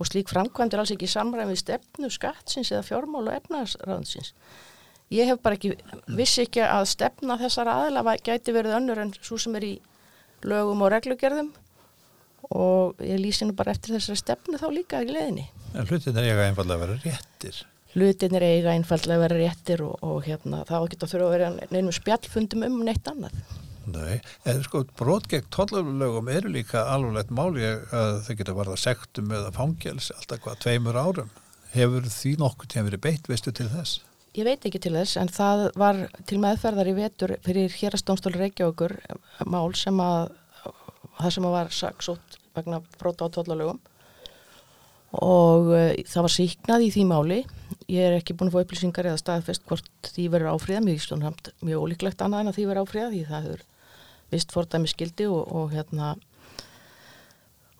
Og 0.00 0.08
slík 0.08 0.32
framkvæmd 0.32 0.74
er 0.74 0.82
alls 0.82 0.92
ekki 0.94 1.08
samræðið 1.10 1.52
við 1.52 1.62
stefnu 1.62 2.10
skattsins 2.12 2.72
eða 2.72 2.86
fjármál 2.86 3.26
og 3.26 3.34
efnaðsraðansins. 3.36 4.34
Ég 5.10 5.26
hef 5.26 5.40
bara 5.42 5.56
ekki, 5.58 5.72
vissi 6.14 6.44
ekki 6.46 6.62
að 6.64 6.86
stefna 6.92 7.36
þessara 7.40 7.80
aðila 7.80 8.14
gæti 8.22 8.54
verið 8.54 8.76
önnur 8.78 9.00
en 9.02 9.10
svo 9.18 9.40
sem 9.42 9.56
er 9.58 9.66
í 9.66 9.72
lögum 10.46 10.84
og 10.86 10.92
reglugerðum 10.94 11.50
og 12.56 13.02
ég 13.04 13.18
lýsi 13.20 13.46
nú 13.46 13.56
bara 13.58 13.74
eftir 13.74 13.96
þessari 13.96 14.20
stefnu 14.20 14.60
þá 14.60 14.68
líka 14.72 15.02
í 15.02 15.10
leðinni. 15.10 15.48
En 15.74 15.86
hlutin 15.86 16.16
er 16.18 16.30
eiga 16.30 16.46
einfallega 16.48 16.78
að 16.78 16.84
vera 16.84 17.00
réttir. 17.04 17.60
Hlutin 17.90 18.36
er 18.38 18.46
eiga 18.46 18.74
einfallega 18.74 19.18
að 19.18 19.24
vera 19.24 19.40
réttir 19.40 19.82
og, 19.82 19.96
og 20.06 20.22
hérna, 20.26 20.62
þá 20.66 20.76
getur 20.92 21.10
þurfa 21.10 21.26
að 21.26 21.34
vera 21.34 21.50
neinum 21.74 21.94
spjallfundum 21.94 22.66
um 22.68 22.78
neitt 22.86 23.10
annað. 23.10 23.34
Nei, 23.88 24.20
en 24.44 24.60
sko 24.64 24.82
brot 24.98 25.28
gegn 25.30 25.48
tollöflögum 25.54 26.28
eru 26.28 26.50
líka 26.52 26.82
alvarlegt 26.92 27.32
máli 27.32 27.64
að 27.64 28.20
þau 28.26 28.34
geta 28.36 28.56
varða 28.58 28.76
sektum 28.80 29.32
eða 29.32 29.54
fangels 29.56 30.10
alltaf 30.16 30.42
hvað 30.44 30.60
tveimur 30.64 30.98
árum. 31.00 31.30
Hefur 31.72 32.08
því 32.10 32.34
nokkur 32.42 32.68
tíma 32.70 32.88
verið 32.90 33.04
beitt, 33.06 33.30
veistu 33.30 33.54
til 33.54 33.70
þess? 33.72 34.00
Ég 34.36 34.46
veit 34.46 34.66
ekki 34.66 34.78
til 34.82 34.94
þess, 34.94 35.16
en 35.18 35.30
það 35.32 35.64
var 35.80 36.04
til 36.28 36.38
meðferðar 36.42 36.90
í 36.90 36.96
vetur 36.98 37.34
fyrir 37.46 37.72
hérastómstóli 37.74 38.38
Reykjavíkur 38.38 38.94
mál 39.50 39.72
sem 39.78 39.96
að 40.02 40.34
það 41.20 41.32
sem 41.34 41.48
að 41.48 41.56
var 41.56 41.72
saksótt 41.74 42.38
vegna 42.56 42.82
brota 43.00 43.26
á 43.26 43.34
tollöflögum 43.34 43.80
og 45.16 45.72
uh, 45.74 45.88
það 46.06 46.26
var 46.26 46.34
síknað 46.36 46.86
í 46.86 46.92
því 46.94 47.04
máli. 47.10 47.40
Ég 47.90 48.06
er 48.06 48.18
ekki 48.20 48.36
búin 48.38 48.52
að 48.52 48.56
fá 48.58 48.64
upplýsingar 48.64 49.10
eða 49.10 49.20
staðfest 49.20 49.66
hvort 49.66 50.10
því 50.14 50.28
verður 50.30 50.54
áfríða, 50.54 50.84
mjög, 50.86 51.52
mjög 51.66 51.84
ólíklegt 51.84 52.22
annað 52.22 52.44
en 52.44 52.52
að 52.52 52.58
því 52.58 52.66
verður 52.70 52.86
áfríða 52.86 53.12
því 53.14 53.22
það 53.30 53.46
hefur 53.48 53.64
vist 54.30 54.52
fordæmi 54.54 54.90
skildi 54.90 55.26
og, 55.26 55.40
og 55.50 55.72
hérna 55.74 56.12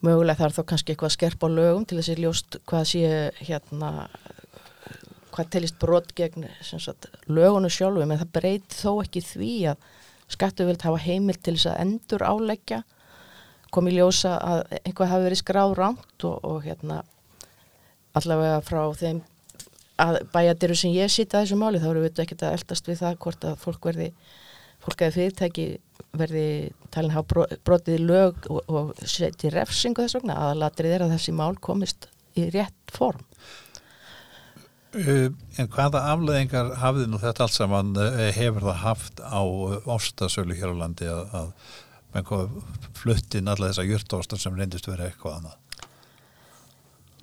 mögulega 0.03 0.41
þarf 0.41 0.59
þá 0.59 0.63
kannski 0.73 0.95
eitthvað 0.95 1.11
að 1.11 1.17
skerpa 1.17 1.51
á 1.51 1.57
lögum 1.57 1.87
til 1.87 2.01
þess 2.01 2.13
að 2.15 2.23
ljóst 2.25 2.59
hvað 2.67 2.87
sé 2.91 3.03
hérna 3.39 3.91
hvað 5.31 5.51
telist 5.55 5.79
brot 5.79 6.15
gegn 6.19 6.49
sagt, 6.67 7.07
lögunu 7.31 7.71
sjálfum. 7.71 8.11
En 8.11 8.21
það 8.23 8.33
breyti 8.35 8.81
þó 8.81 9.03
ekki 9.05 9.23
því 9.25 9.53
að 9.71 9.85
skattu 10.31 10.67
vilt 10.67 10.87
hafa 10.87 11.03
heimil 11.05 11.37
til 11.39 11.55
þess 11.57 11.71
að 11.71 11.81
endur 11.85 12.27
áleggja 12.27 12.83
komi 13.71 13.95
ljósa 13.95 14.35
að 14.43 14.65
einhvað 14.81 15.13
hafi 15.13 15.27
verið 15.29 15.43
skráð 15.45 15.77
rámt 15.79 16.27
og, 16.27 16.39
og 16.43 16.65
hérna 16.67 17.03
allavega 18.19 18.61
frá 18.67 18.83
þeim 18.99 19.23
bæjadiru 20.33 20.77
sem 20.79 20.95
ég 20.97 21.13
sýta 21.13 21.43
þessu 21.43 21.59
máli 21.61 21.81
þá 21.81 21.91
eru 21.93 22.05
við 22.07 22.23
ekki 22.25 22.39
að 22.41 22.55
eldast 22.57 22.89
við 22.89 23.03
það 23.03 23.19
hvort 23.25 23.45
að 23.51 23.59
fólk 23.61 23.91
verði 23.91 24.09
fólk 24.81 25.03
eða 25.05 25.17
fyrirtæki 25.17 25.67
verði 26.17 26.45
talin 26.93 27.13
hafa 27.15 27.47
brotið 27.67 28.05
lög 28.09 28.47
og, 28.51 28.61
og 28.69 28.93
setið 29.05 29.59
refsingu 29.59 30.05
þess 30.05 30.19
vegna 30.19 30.39
aðalatrið 30.47 30.97
er 30.97 31.05
að 31.07 31.13
þessi 31.17 31.35
mál 31.37 31.53
komist 31.61 32.09
í 32.39 32.47
rétt 32.55 32.95
form. 32.95 33.21
Uh, 34.91 35.29
en 35.61 35.69
hvaða 35.71 36.03
afleðingar 36.11 36.73
hafði 36.81 37.05
nú 37.07 37.21
þetta 37.23 37.45
allt 37.47 37.55
saman 37.55 37.93
uh, 37.95 38.25
hefur 38.35 38.65
það 38.67 38.81
haft 38.83 39.23
á 39.23 39.43
ástasölu 39.87 40.57
hér 40.59 40.75
á 40.75 40.81
landi 40.81 41.07
að, 41.13 41.53
að 42.17 42.49
fluttin 42.99 43.53
alla 43.53 43.69
þessa 43.71 43.87
júrtóstar 43.87 44.41
sem 44.43 44.57
reyndist 44.59 44.89
verið 44.91 45.13
eitthvað 45.13 45.37
annað? 45.37 45.59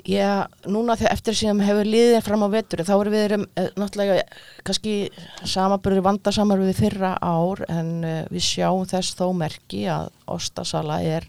Já, 0.07 0.47
núna 0.63 0.95
þegar 0.95 1.17
eftir 1.17 1.35
sem 1.35 1.57
hefur 1.67 1.87
liðið 1.87 2.21
fram 2.23 2.45
á 2.45 2.47
vetur 2.47 2.79
þá 2.87 2.93
erum 2.95 3.11
við 3.11 3.33
um, 3.35 3.41
náttúrulega 3.75 4.21
kannski 4.63 4.93
samaburður 5.43 6.05
vandarsamar 6.05 6.61
við 6.63 6.77
fyrra 6.79 7.09
ár 7.19 7.65
en 7.67 7.89
uh, 8.07 8.21
við 8.31 8.45
sjáum 8.45 8.85
þess 8.87 9.17
þó 9.19 9.25
merki 9.35 9.81
að 9.91 10.07
ostasala 10.31 11.01
er 11.03 11.27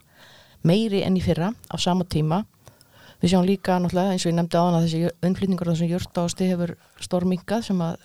meiri 0.63 1.01
enn 1.03 1.19
í 1.19 1.25
fyrra 1.25 1.51
á 1.67 1.75
sama 1.75 2.07
tíma. 2.07 2.45
Við 3.19 3.33
sjáum 3.33 3.49
líka 3.49 3.81
náttúrulega 3.83 4.15
eins 4.15 4.29
og 4.29 4.31
ég 4.31 4.39
nefndi 4.39 4.61
aðan 4.61 4.79
að 4.79 4.87
þessi 4.87 5.27
unnflýtningur 5.27 5.73
þessum 5.73 5.93
júrtásti 5.97 6.51
hefur 6.53 6.77
stormingað 7.03 7.67
sem 7.73 7.83
að 7.83 7.99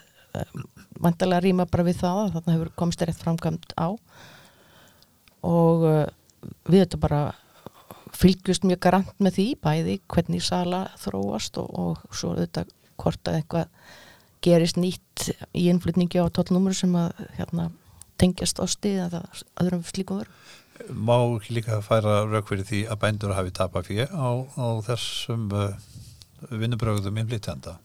vandarlega 1.05 1.45
rýma 1.45 1.69
bara 1.69 1.85
við 1.85 2.01
það 2.01 2.23
að 2.23 2.35
þarna 2.39 2.57
hefur 2.57 2.73
komist 2.81 3.05
rétt 3.05 3.21
framkvæmt 3.21 3.77
á 3.77 3.93
og 5.45 5.85
við 6.65 6.79
þetta 6.81 7.03
bara 7.05 7.23
fylgjust 8.13 8.65
mjög 8.67 8.81
garant 8.85 9.13
með 9.23 9.37
því 9.37 9.47
bæði 9.63 9.99
hvernig 10.11 10.43
sala 10.45 10.85
þróast 11.01 11.57
og, 11.61 11.69
og 11.73 12.15
svo 12.15 12.33
þetta 12.37 12.65
hvort 13.01 13.29
að 13.29 13.39
eitthvað 13.39 13.69
gerist 14.43 14.79
nýtt 14.79 15.29
í 15.55 15.69
innflytningi 15.71 16.19
á 16.19 16.27
tóllnúmur 16.33 16.75
sem 16.77 16.93
að 16.99 17.13
hérna, 17.37 17.69
tengjast 18.21 18.59
á 18.59 18.65
stið 18.69 18.99
eða 19.07 19.23
öðrum 19.61 19.85
slíkum 19.87 20.21
veru. 20.21 20.35
má 20.89 21.17
líka 21.49 21.79
færa 21.85 22.23
rauk 22.27 22.49
fyrir 22.49 22.67
því 22.67 22.81
að 22.91 23.01
bændur 23.03 23.35
hafi 23.37 23.53
tapað 23.55 23.89
fyrir 23.89 24.09
á, 24.11 24.29
á 24.57 24.67
þessum 24.83 25.47
uh, 25.53 25.75
vinnubröðum 26.51 27.17
innflytjanda? 27.21 27.77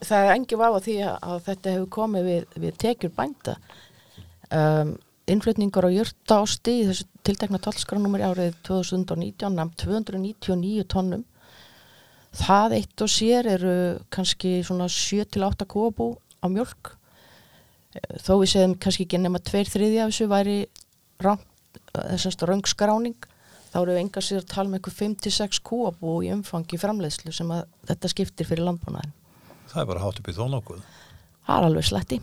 Það 0.00 0.26
er 0.26 0.34
engi 0.34 0.58
vafa 0.58 0.80
því 0.84 0.96
að, 1.04 1.16
að 1.22 1.42
þetta 1.48 1.74
hefur 1.74 1.90
komið 1.98 2.30
við, 2.30 2.46
við 2.64 2.78
tekjur 2.80 3.12
bænda. 3.14 3.56
Um, 4.48 4.94
innflytningar 5.30 5.86
á 5.88 5.90
jörta 5.94 6.40
ásti 6.42 6.80
í 6.80 6.86
þessu 6.88 7.06
tiltekna 7.24 7.60
talskranumur 7.62 8.24
árið 8.24 8.56
2019 8.68 9.56
namn 9.56 9.72
299 9.80 10.84
tónnum. 10.90 11.24
Það 12.34 12.76
eitt 12.80 13.04
og 13.04 13.10
sér 13.12 13.48
eru 13.54 13.74
kannski 14.12 14.58
svona 14.66 14.88
7-8 14.90 15.68
kóabú 15.70 16.14
á 16.42 16.46
mjölk. 16.50 16.94
Þó 18.20 18.32
við 18.42 18.50
segjum 18.52 18.74
kannski 18.82 19.06
ekki 19.06 19.22
nema 19.22 19.38
2-3 19.38 19.92
af 20.02 20.10
þessu 20.10 20.28
væri 20.32 20.58
röngskráning 22.50 23.30
þá 23.74 23.80
eru 23.82 23.94
enga 23.98 24.22
sér 24.22 24.42
að 24.42 24.50
tala 24.52 24.70
um 24.70 24.76
einhver 24.76 24.94
5-6 24.94 25.58
kúabú 25.66 26.20
í 26.22 26.30
umfangi 26.34 26.78
framleiðslu 26.78 27.32
sem 27.34 27.48
að 27.50 27.64
þetta 27.88 28.10
skiptir 28.12 28.46
fyrir 28.46 28.68
landbúnaðin. 28.68 29.14
Það 29.72 29.80
er 29.82 29.88
bara 29.90 30.04
hátt 30.04 30.20
upp 30.20 30.30
í 30.30 30.34
þó 30.36 30.44
nokkuð. 30.52 30.84
Það 31.44 31.56
er 31.56 31.66
alveg 31.68 31.86
sletti. 31.88 32.18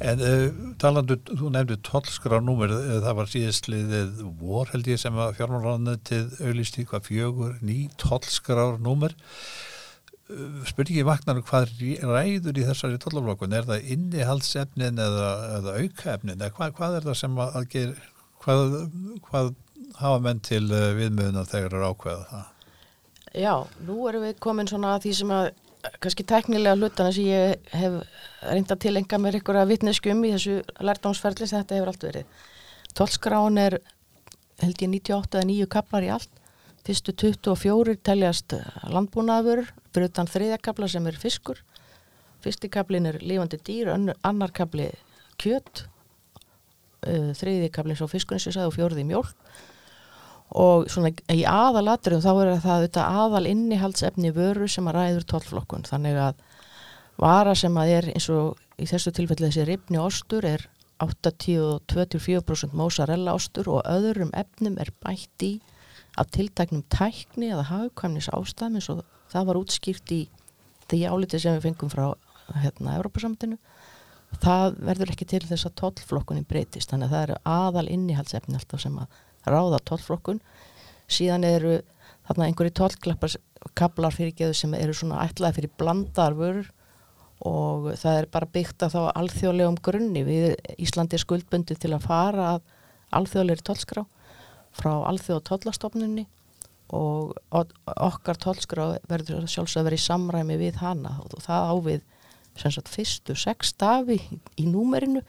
En 0.00 0.22
uh, 0.24 0.44
talandu, 0.80 1.16
þú 1.28 1.50
nefndi 1.52 1.76
tollskránúmer, 1.84 2.72
uh, 2.72 2.92
það 3.04 3.16
var 3.18 3.30
síðastliðið 3.32 4.22
vor 4.40 4.70
held 4.72 4.88
ég 4.88 5.00
sem 5.00 5.18
að 5.20 5.34
fjármálaranetið 5.38 6.38
auðlisti 6.40 6.86
hvað 6.88 7.08
fjögur 7.08 7.58
ný 7.64 7.78
tollskránúmer. 8.00 9.16
Uh, 10.30 10.60
Spurði 10.68 10.96
ekki 10.96 11.08
vaknar 11.08 11.42
hvað 11.44 11.74
ræður 12.04 12.60
í 12.60 12.68
þessari 12.68 13.00
tollaflokkun? 13.02 13.56
Er 13.56 13.68
það 13.68 13.90
innihaldsefnin 13.96 15.00
eða, 15.04 15.32
eða 15.58 15.76
aukaefnin? 15.80 16.38
Eða 16.38 16.54
hvað, 16.56 16.76
hvað 16.78 17.00
er 17.00 17.08
það 17.10 17.20
sem 17.20 17.42
að 17.44 17.60
ger, 17.74 17.96
hvað, 18.44 18.78
hvað 19.28 19.52
hafa 20.00 20.22
menn 20.24 20.44
til 20.44 20.64
uh, 20.68 20.90
viðmöðuna 20.96 21.48
þegar 21.48 21.76
það 21.76 21.80
er 21.80 21.90
ákveða 21.92 22.28
það? 22.30 22.48
Já, 23.40 23.52
nú 23.86 23.96
erum 24.10 24.24
við 24.26 24.38
komin 24.42 24.68
svona 24.68 24.96
að 24.96 25.04
því 25.04 25.18
sem 25.20 25.32
að 25.34 25.50
kannski 26.00 26.24
teknilega 26.28 26.76
hlutana 26.76 27.12
sem 27.14 27.28
ég 27.28 27.70
hef 27.76 28.00
reynda 28.44 28.76
til 28.80 28.96
enga 29.00 29.20
með 29.20 29.40
ykkur 29.40 29.60
að 29.60 29.72
vitnesku 29.74 30.12
um 30.12 30.24
í 30.26 30.32
þessu 30.34 30.58
lærdámsferðli 30.80 31.48
sem 31.48 31.62
þetta 31.62 31.78
hefur 31.78 31.92
allt 31.92 32.06
verið. 32.08 32.44
Tólskráin 32.96 33.60
er 33.60 33.78
held 34.60 34.84
ég 34.84 34.92
98 34.92 35.40
eða 35.40 35.48
9 35.52 35.70
kaplar 35.72 36.06
í 36.06 36.12
allt. 36.12 36.32
Fyrstu 36.84 37.12
24 37.12 37.98
teljast 38.04 38.54
landbúnaður, 38.88 39.66
brutan 39.94 40.28
þriðjakabla 40.30 40.88
sem 40.88 41.06
er 41.06 41.18
fiskur. 41.20 41.60
Fyrsti 42.40 42.70
kablin 42.72 43.08
er 43.10 43.20
lífandi 43.20 43.60
dýr, 43.60 43.92
annar 43.92 44.52
kabli 44.56 44.88
kjött, 45.40 45.84
þriði 47.36 47.68
kablin 47.72 47.96
svo 47.96 48.08
sagði 48.08 48.66
og 48.66 48.74
fjórði 48.76 49.04
mjólk 49.08 49.36
og 50.50 50.88
svona 50.90 51.12
í 51.30 51.44
aðalaturum 51.46 52.22
þá 52.24 52.30
er 52.32 52.52
það 52.62 52.74
auðvitað 52.74 53.18
aðal 53.22 53.46
innihaldsefni 53.50 54.32
vöru 54.34 54.66
sem 54.68 54.88
að 54.90 54.96
ræður 54.98 55.26
tollflokkun. 55.30 55.86
Þannig 55.86 56.18
að 56.18 56.42
vara 57.20 57.54
sem 57.54 57.76
að 57.78 57.94
er 57.98 58.10
eins 58.14 58.28
og 58.34 58.58
í 58.80 58.88
þessu 58.90 59.12
tilfelli 59.14 59.50
þessi 59.50 59.66
ripni 59.68 60.00
ostur 60.00 60.46
er 60.48 60.66
80-24% 61.00 62.74
mozzarella 62.76 63.34
ostur 63.36 63.70
og 63.72 63.86
öðrum 63.88 64.32
efnum 64.36 64.76
er 64.80 64.90
bætt 65.04 65.46
í 65.46 65.52
af 66.18 66.32
tiltaknum 66.34 66.82
tækni 66.92 67.52
eða 67.54 67.68
hagkvæmnis 67.70 68.28
ástæðum 68.34 68.80
eins 68.80 68.90
og 68.92 69.04
það 69.30 69.46
var 69.48 69.60
útskýrt 69.60 70.12
í 70.16 70.20
því 70.90 71.00
áliti 71.06 71.40
sem 71.40 71.56
við 71.56 71.68
fengum 71.68 71.92
frá 71.92 72.06
hérna 72.60 72.96
Európa-samtinu 72.98 73.58
það 74.42 74.78
verður 74.90 75.14
ekki 75.14 75.28
til 75.32 75.42
þess 75.46 75.68
að 75.68 75.76
tollflokkunin 75.80 76.48
breytist 76.50 76.90
þannig 76.90 77.10
að 77.10 77.14
það 77.14 77.24
eru 77.26 77.38
aðal 77.54 77.86
innihaldsefni 77.94 78.58
alltaf 78.58 78.82
sem 78.82 78.98
að 79.00 79.20
ráða 79.46 79.80
tollflokkun. 79.88 80.40
Síðan 81.10 81.46
eru 81.48 81.78
þarna 82.28 82.48
einhverju 82.48 82.74
tollkablar 82.78 84.14
fyrir 84.14 84.36
geðu 84.38 84.56
sem 84.56 84.74
eru 84.78 84.94
svona 84.96 85.24
ætlaði 85.24 85.58
fyrir 85.58 85.74
blandarfur 85.80 86.68
og 87.46 87.88
það 87.98 88.18
er 88.18 88.28
bara 88.30 88.50
byggt 88.52 88.84
að 88.84 88.96
þá 88.96 89.00
alþjóðlegum 89.22 89.78
grunni. 89.82 90.24
Við 90.26 90.52
Íslandi 90.78 91.20
skuldbundi 91.20 91.76
til 91.80 91.94
að 91.96 92.06
fara 92.06 92.50
að 92.54 92.66
alþjóðlegri 93.20 93.66
tollskrá 93.66 94.04
frá 94.76 94.92
alþjóða 95.10 95.46
tollastofnunni 95.48 96.28
og 96.94 97.34
okkar 97.50 98.38
tollskrá 98.38 98.86
verður 99.10 99.46
sjálfsög 99.50 99.82
að 99.82 99.88
vera 99.88 99.98
í 99.98 100.04
samræmi 100.04 100.58
við 100.60 100.80
hana. 100.82 101.16
Og 101.22 101.42
það 101.42 101.74
ávið 101.74 102.06
sagt, 102.60 102.90
fyrstu 102.90 103.36
sex 103.38 103.72
stafi 103.74 104.18
í 104.58 104.66
númerinu 104.68 105.22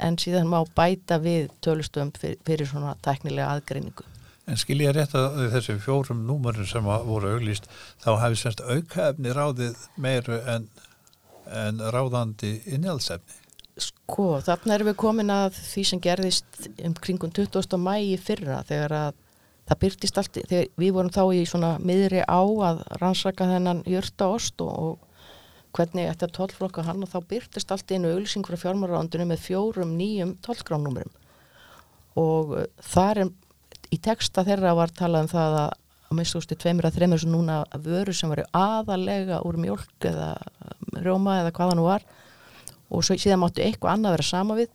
en 0.00 0.18
síðan 0.20 0.48
má 0.50 0.60
bæta 0.76 1.20
við 1.22 1.50
tölustöfum 1.64 2.12
fyrir, 2.18 2.40
fyrir 2.46 2.70
svona 2.70 2.94
teknilega 3.04 3.50
aðgreiningu. 3.56 4.06
En 4.50 4.58
skil 4.58 4.80
ég 4.82 4.94
rétt 4.96 5.14
að 5.14 5.44
þessi 5.52 5.76
fjórum 5.84 6.24
númurum 6.26 6.66
sem 6.66 6.84
voru 6.84 7.36
auglýst 7.36 7.68
þá 8.02 8.10
hafi 8.24 8.40
semst 8.40 8.62
aukaefni 8.64 9.34
ráðið 9.36 9.84
meiru 10.00 10.40
en, 10.50 10.66
en 11.46 11.82
ráðandi 11.94 12.56
innhjálpsefni? 12.66 13.36
Sko, 13.80 14.40
þarna 14.44 14.74
erum 14.74 14.90
við 14.90 14.96
komin 15.00 15.30
að 15.32 15.54
því 15.56 15.84
sem 15.88 16.00
gerðist 16.02 16.66
um 16.84 16.96
kringum 16.98 17.30
20. 17.36 17.78
mægi 17.80 18.16
fyrra 18.20 18.62
þegar 18.68 18.96
að 18.98 19.20
það 19.70 19.80
byrtist 19.84 20.18
allt, 20.18 20.40
þegar 20.50 20.66
við 20.82 20.96
vorum 20.96 21.14
þá 21.14 21.22
í 21.36 21.44
svona 21.46 21.70
miðri 21.78 22.24
á 22.26 22.42
að 22.42 22.82
rannsaka 22.98 23.46
þennan 23.52 23.84
jörta 23.88 24.32
ost 24.34 24.64
og, 24.64 24.72
og 24.74 25.09
hvernig 25.76 26.08
ætti 26.10 26.26
að 26.26 26.36
tollflokka 26.38 26.86
hann? 26.86 27.04
Og 27.04 27.12
þá 27.12 27.18
byrtist 27.30 27.74
allt 27.74 27.92
einu 27.92 28.12
auðlýsing 28.12 28.46
frá 28.46 28.58
fjármárarándinu 28.64 29.28
með 29.30 29.44
fjórum 29.46 29.94
nýjum 29.98 30.36
tollskránúmurum 30.44 31.12
og 32.18 32.56
uh, 32.58 32.64
þar 32.82 33.22
er 33.22 33.28
í 33.94 33.98
texta 34.02 34.42
þeirra 34.46 34.74
var 34.78 34.90
talað 34.94 35.26
um 35.26 35.30
það 35.30 35.58
að 35.60 35.70
að 36.10 36.18
minnstústi 36.18 36.56
tveimur 36.58 36.88
að 36.88 36.96
þreymur 36.98 37.20
sem 37.22 37.30
núna 37.30 37.56
vöru 37.84 38.12
sem 38.16 38.30
varu 38.32 38.42
aðalega 38.56 39.36
úr 39.46 39.58
mjölk 39.62 40.06
eða 40.10 40.32
rjóma 41.04 41.36
eða 41.44 41.52
hvaða 41.54 41.76
nú 41.78 41.84
var. 41.86 42.02
Og 42.90 43.04
svo, 43.06 43.14
síðan 43.14 43.44
máttu 43.44 43.62
eitthvað 43.62 43.94
annað 43.94 44.16
vera 44.16 44.26
sama 44.26 44.56
við. 44.58 44.72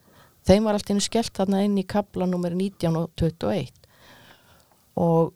Þeim 0.48 0.64
var 0.64 0.78
allt 0.78 0.92
einu 0.92 1.04
skellt 1.04 1.36
þarna 1.36 1.60
inn 1.66 1.76
í 1.76 1.84
kapla 1.84 2.28
nummer 2.30 2.56
19 2.56 2.96
og 2.96 3.10
21 3.20 3.84
og 4.96 5.34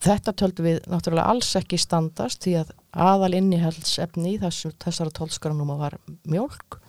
þetta 0.00 0.34
töldu 0.36 0.64
við 0.64 0.78
náttúrulega 0.88 1.32
alls 1.32 1.50
ekki 1.58 1.78
standast 1.80 2.44
því 2.44 2.54
að 2.62 2.72
aðal 2.90 3.34
innihaldsefni 3.36 4.34
í 4.34 4.40
þessu, 4.40 4.72
þessara 4.80 5.12
tólskaranúma 5.16 5.76
var 5.80 5.98
mjölk 6.24 6.80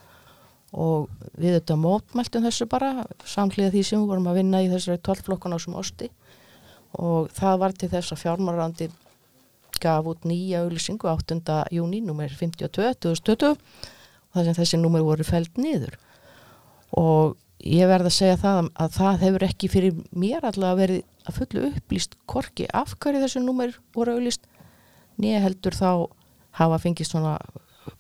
og 0.71 1.10
við 1.36 1.58
þetta 1.58 1.76
mótmæltum 1.80 2.45
þessu 2.47 2.67
bara 2.71 3.04
samhliða 3.28 3.74
því 3.74 3.84
sem 3.84 4.02
við 4.02 4.13
vorum 4.13 4.30
að 4.32 4.39
vinna 4.39 4.63
í 4.63 4.69
þessari 4.71 5.04
tólflokkun 5.04 5.56
á 5.56 5.60
sem 5.60 5.76
osti 5.76 6.08
og 7.00 7.32
það 7.36 7.60
var 7.63 7.76
til 7.76 7.89
þess 7.91 8.15
að 8.15 8.21
fjármarrandi 8.24 8.89
gaf 9.82 10.08
út 10.08 10.28
nýja 10.28 10.62
auðlisingu 10.63 11.10
8. 11.10 11.41
júni, 11.74 12.02
nummer 12.06 12.32
52 12.32 12.95
2020 13.04 13.52
og 13.52 14.36
þess 14.38 14.54
að 14.54 14.60
þessi 14.62 14.80
nummer 14.80 15.04
voru 15.04 15.28
fælt 15.28 15.60
niður 15.60 15.97
og 16.95 17.36
ég 17.65 17.89
verði 17.89 18.10
að 18.12 18.17
segja 18.17 18.38
það 18.41 18.69
að 18.74 18.93
það 18.97 19.26
hefur 19.26 19.45
ekki 19.47 19.69
fyrir 19.71 19.97
mér 20.12 20.45
allavega 20.47 20.80
verið 20.82 21.02
að 21.30 21.38
fullu 21.38 21.65
upplýst 21.69 22.15
korki 22.30 22.67
af 22.74 22.95
hverju 22.97 23.21
þessu 23.24 23.43
nummer 23.43 23.76
voru 23.95 24.15
auðlist 24.17 24.47
nýja 25.21 25.43
heldur 25.43 25.78
þá 25.78 25.91
hafa 26.58 26.80
fengist 26.82 27.13
svona 27.13 27.38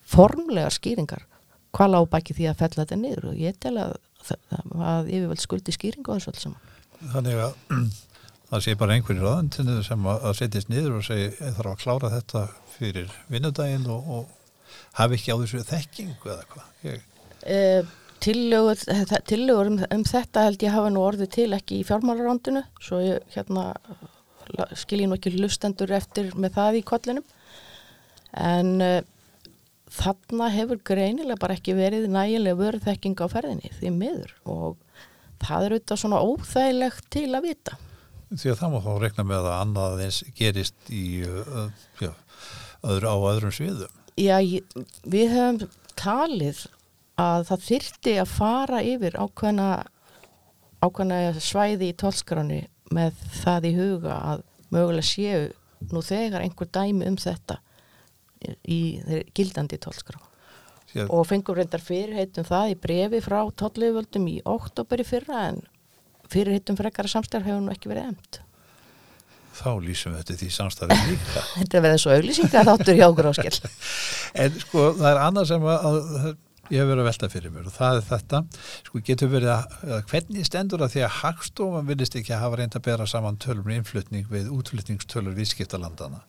formlega 0.01 0.71
skýringar 0.73 1.25
hvað 1.75 1.93
lág 1.93 2.07
baki 2.11 2.35
því 2.35 2.47
að 2.51 2.61
fella 2.61 2.83
þetta 2.83 2.99
niður 2.99 3.27
og 3.31 3.39
ég 3.39 3.59
tel 3.63 3.75
að, 3.79 3.93
að 4.75 5.11
yfirvöld 5.11 5.43
skuldi 5.43 5.75
skýringu 5.75 6.11
á 6.11 6.15
þessu 6.17 6.33
alls 6.33 6.45
saman. 6.45 6.73
Þannig 7.13 7.39
að 7.45 7.53
það 8.49 8.65
sé 8.65 8.75
bara 8.81 8.97
einhverjir 8.97 9.29
aðantinu 9.29 9.77
sem 9.87 10.09
að, 10.11 10.27
að 10.27 10.37
setjast 10.41 10.71
niður 10.71 10.97
og 10.99 11.07
segi 11.07 11.31
þarf 11.39 11.71
að 11.71 11.79
klára 11.85 12.13
þetta 12.17 12.43
fyrir 12.75 13.15
vinnudaginn 13.31 13.87
og, 13.93 14.11
og 14.17 14.75
hafi 14.99 15.17
ekki 15.19 15.35
á 15.35 15.41
þessu 15.41 15.63
þekkingu 15.69 16.33
eða 16.35 16.47
hvað? 16.51 16.69
Ég... 16.89 17.07
E, 17.41 17.59
tillögur, 18.21 18.79
tillögur 19.29 19.71
um, 19.71 19.79
um 19.91 20.03
þetta 20.07 20.45
held 20.47 20.63
ég 20.63 20.75
hafa 20.75 20.91
nú 20.93 21.03
orðið 21.05 21.31
til 21.35 21.49
ekki 21.57 21.81
í 21.81 21.85
fjármálarándinu 21.87 22.63
svo 22.81 23.01
ég 23.03 23.25
hérna 23.35 23.71
skilji 24.77 25.07
nú 25.07 25.17
ekki 25.17 25.33
lustendur 25.37 25.91
eftir 25.95 26.31
með 26.35 26.55
það 26.57 26.79
í 26.79 26.83
kollinum. 26.87 27.27
En 28.37 28.73
uh, 28.83 28.99
þarna 29.91 30.49
hefur 30.53 30.81
greinilega 30.87 31.39
bara 31.41 31.57
ekki 31.57 31.75
verið 31.75 32.09
nægilega 32.11 32.59
vörðþekking 32.59 33.19
á 33.19 33.27
ferðinni 33.31 33.71
því 33.79 33.93
miður 33.95 34.35
og 34.47 34.77
það 35.41 35.65
er 35.65 35.75
auðvitað 35.75 36.01
svona 36.03 36.21
óþægilegt 36.23 37.07
til 37.11 37.29
að 37.35 37.47
vita. 37.49 37.79
Því 38.31 38.53
að 38.53 38.59
það 38.61 38.73
má 38.73 38.83
þá 38.85 38.91
rekna 39.01 39.25
með 39.27 39.47
að 39.49 39.57
annað 39.57 40.03
eins 40.05 40.19
gerist 40.37 40.91
í 40.93 41.05
uh, 41.27 41.65
já, 41.99 42.13
öðru, 42.87 43.11
á 43.11 43.15
öðrum 43.33 43.55
sviðum. 43.55 43.97
Já, 44.19 44.37
við 45.07 45.33
höfum 45.33 45.59
talið 45.99 46.63
að 47.19 47.47
það 47.49 47.65
þyrti 47.67 48.13
að 48.21 48.29
fara 48.31 48.83
yfir 48.85 49.17
ákveðna 49.19 49.71
ákveðna 50.81 51.17
svæði 51.43 51.91
í 51.91 51.97
tólskráni 51.97 52.61
með 52.91 53.19
það 53.41 53.67
í 53.69 53.73
huga 53.77 54.17
að 54.33 54.45
mögulega 54.71 55.07
séu 55.07 55.43
nú 55.91 56.01
þegar 56.05 56.45
einhver 56.45 56.69
dæmi 56.71 57.07
um 57.09 57.17
þetta 57.19 57.59
í 58.65 58.81
gildandi 59.37 59.77
tólskrá 59.81 60.19
Sér. 60.91 61.07
og 61.07 61.27
fengum 61.29 61.55
reyndar 61.55 61.83
fyrirheitum 61.83 62.47
það 62.47 62.73
í 62.73 62.79
brefi 62.83 63.21
frá 63.23 63.39
tollöföldum 63.61 64.27
í 64.27 64.39
oktober 64.49 65.01
í 65.01 65.07
fyrra 65.07 65.45
en 65.51 65.61
fyrirhittum 66.31 66.79
frekara 66.79 67.11
samstæðar 67.11 67.47
hefur 67.47 67.61
nú 67.65 67.73
ekki 67.73 67.91
verið 67.91 68.09
emt. 68.11 68.41
Þá 69.51 69.71
lýsum 69.83 70.13
við 70.15 70.21
þetta 70.21 70.37
því 70.39 70.49
samstæðið 70.55 71.01
líka. 71.09 71.41
Þetta 71.59 71.79
er 71.79 71.87
eins 71.89 72.05
og 72.07 72.13
auglýsingar 72.15 72.67
þáttur 72.69 72.97
hjá 72.97 73.07
okkur 73.09 73.29
áskell. 73.33 73.71
En 74.41 74.59
sko 74.63 74.85
það 74.95 75.09
er 75.09 75.17
annað 75.25 75.49
sem 75.49 75.65
að, 75.67 75.87
að 75.91 76.27
ég 76.69 76.77
hef 76.79 76.87
verið 76.87 77.01
að 77.01 77.07
velta 77.09 77.29
fyrir 77.31 77.53
mér 77.53 77.67
og 77.67 77.75
það 77.75 77.97
er 77.97 78.05
þetta, 78.09 78.41
sko 78.87 79.01
getur 79.07 79.31
verið 79.31 79.53
að, 79.55 79.75
að 79.97 80.03
hvernig 80.11 80.47
stendur 80.47 80.83
það 80.83 80.93
því 80.93 81.03
að 81.07 81.15
hagstofan 81.17 81.89
vilist 81.89 82.17
ekki 82.19 82.35
að 82.35 82.43
hafa 82.45 82.59
reynd 82.61 82.77
að 82.77 82.85
bera 82.87 83.07
saman 83.09 83.39
tölur 83.41 83.65
með 83.65 83.81
innflutning 83.81 84.29
við 84.31 84.51
útflutningstölur 84.55 85.37
viðskiptalandana. 85.39 86.21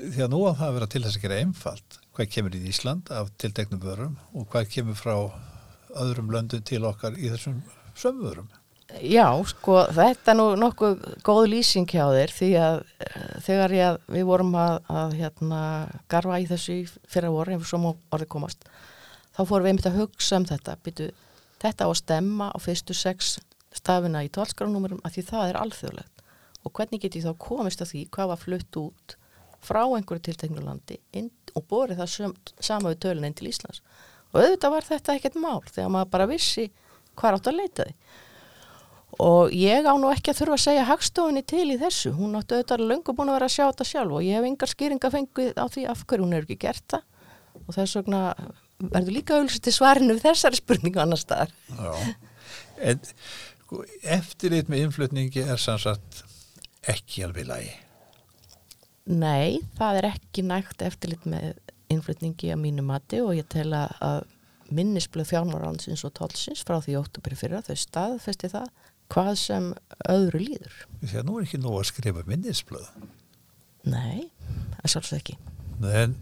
Því 0.00 0.24
að 0.24 0.32
nú 0.32 0.42
að 0.48 0.58
það 0.62 0.74
vera 0.78 0.90
til 0.94 1.04
þess 1.04 1.20
að 1.20 1.26
gera 1.26 1.40
einfalt 1.44 2.00
hvað 2.14 2.32
kemur 2.34 2.58
í 2.58 2.64
Ísland 2.70 3.14
af 3.14 3.30
tilteknum 3.42 3.82
vörum 3.84 4.18
og 4.32 4.48
hvað 4.50 4.68
kemur 4.74 4.98
frá 4.98 5.16
öðrum 5.94 6.30
löndum 6.34 6.62
til 6.66 6.84
okkar 6.86 7.18
í 7.18 7.30
þessum 7.30 7.62
sömvörum. 7.98 8.48
Já, 9.00 9.26
sko, 9.48 9.78
þetta 9.94 10.30
er 10.30 10.36
nú 10.38 10.44
nokkuð 10.60 11.00
góð 11.24 11.46
lýsing 11.50 11.88
hjá 11.90 12.04
þér 12.12 12.34
því 12.34 12.50
að 12.60 12.76
uh, 12.84 13.22
þegar 13.42 13.74
ég, 13.74 13.96
við 14.12 14.26
vorum 14.28 14.52
að, 14.60 14.74
að 14.92 15.14
hérna, 15.18 15.60
garfa 16.12 16.38
í 16.42 16.46
þessu 16.50 16.76
í 16.76 16.84
þá 19.34 19.40
fórum 19.42 19.66
við 19.66 19.72
einmitt 19.72 19.90
að 19.90 19.98
hugsa 20.00 20.40
um 20.40 20.46
þetta. 20.48 20.76
Býtu, 20.84 21.10
þetta 21.62 21.86
á 21.86 21.88
að 21.90 22.00
stemma 22.00 22.48
á 22.54 22.58
fyrstu 22.62 22.96
sex 22.96 23.36
stafina 23.74 24.24
í 24.24 24.30
tólskránúmurum 24.34 25.02
að 25.04 25.16
því 25.16 25.26
það 25.30 25.50
er 25.50 25.60
alþjóðlegt. 25.62 26.24
Og 26.64 26.72
hvernig 26.72 27.02
get 27.02 27.18
ég 27.18 27.26
þá 27.26 27.34
komist 27.42 27.82
að 27.84 27.92
því 27.92 28.04
hvað 28.14 28.30
var 28.32 28.42
flutt 28.42 28.80
út 28.80 29.16
frá 29.64 29.82
einhverju 29.84 30.26
tilteknulandi 30.28 31.00
og 31.54 31.66
borið 31.70 32.00
það 32.02 32.12
söm, 32.12 32.36
sama 32.60 32.92
við 32.92 33.02
tölun 33.04 33.26
inn 33.28 33.36
til 33.36 33.48
Íslands. 33.50 33.82
Og 34.32 34.40
auðvitað 34.42 34.74
var 34.74 34.86
þetta 34.88 35.16
ekkert 35.16 35.40
mál 35.40 35.62
þegar 35.68 35.92
maður 35.94 36.14
bara 36.14 36.30
vissi 36.30 36.68
hvað 37.14 37.38
átt 37.38 37.50
að 37.50 37.60
leita 37.60 37.88
því 37.88 37.96
og 39.22 39.52
ég 39.54 39.86
á 39.86 39.94
nú 39.94 40.10
ekki 40.10 40.32
að 40.32 40.40
þurfa 40.40 40.56
að 40.56 40.64
segja 40.64 40.86
hagstofinni 40.88 41.42
til 41.46 41.66
í 41.70 41.78
þessu, 41.78 42.12
hún 42.16 42.34
áttu 42.38 42.56
auðvitað 42.56 42.86
lengur 42.88 43.14
búin 43.14 43.30
að 43.30 43.38
vera 43.38 43.48
að 43.48 43.54
sjá 43.54 43.64
þetta 43.68 43.86
sjálf 43.90 44.16
og 44.16 44.24
ég 44.26 44.38
hef 44.38 44.48
yngar 44.48 44.70
skýringa 44.72 45.10
fengið 45.14 45.50
á 45.54 45.66
því 45.70 45.84
af 45.92 46.04
hverju 46.04 46.24
hún 46.24 46.34
er 46.34 46.46
ekki 46.46 46.58
gert 46.64 46.86
það 46.90 47.04
og 47.64 47.76
þess 47.76 47.98
vegna 48.00 48.22
verður 48.92 49.16
líka 49.18 49.38
auðvitað 49.38 49.64
til 49.66 49.74
svarinu 49.76 50.16
við 50.16 50.26
þessari 50.28 50.60
spurningu 50.60 51.02
annar 51.02 51.20
staðar 51.20 51.54
Já, 51.78 52.14
en 52.90 53.00
sko, 53.08 53.82
eftirlit 54.16 54.70
með 54.72 54.86
innflutningi 54.86 55.44
er 55.44 55.60
sannsagt 55.62 56.22
ekki 56.90 57.26
alveg 57.26 57.48
lægi 57.50 57.72
Nei, 59.04 59.60
það 59.76 59.98
er 60.00 60.10
ekki 60.14 60.46
nægt 60.48 60.84
eftirlit 60.84 61.26
með 61.28 61.52
innflutningi 61.92 62.54
að 62.54 62.62
mínu 62.62 62.84
mati 62.86 63.20
og 63.20 63.34
ég 63.36 63.48
tel 63.52 63.68
að 63.76 64.24
minnisblöð 64.74 65.28
fjármáransins 65.28 66.04
og 66.08 66.14
tólsins 66.16 66.64
frá 66.64 66.78
því 66.80 66.96
óttubri 67.02 67.36
fyrir 67.36 67.58
að 67.58 67.68
þau 67.68 67.82
staðfesti 67.82 68.50
það 68.54 68.70
hvað 69.12 69.32
sem 69.36 69.66
öðru 70.10 70.40
líður. 70.40 70.78
Því 71.04 71.18
að 71.20 71.26
nú 71.28 71.36
er 71.36 71.46
ekki 71.46 71.60
nú 71.60 71.74
að 71.76 71.88
skrifa 71.90 72.24
minnisblöð. 72.28 72.86
Nei, 73.84 74.30
það 74.48 74.80
er 74.80 74.94
svolítið 74.94 75.18
ekki. 75.18 75.36
En 76.00 76.16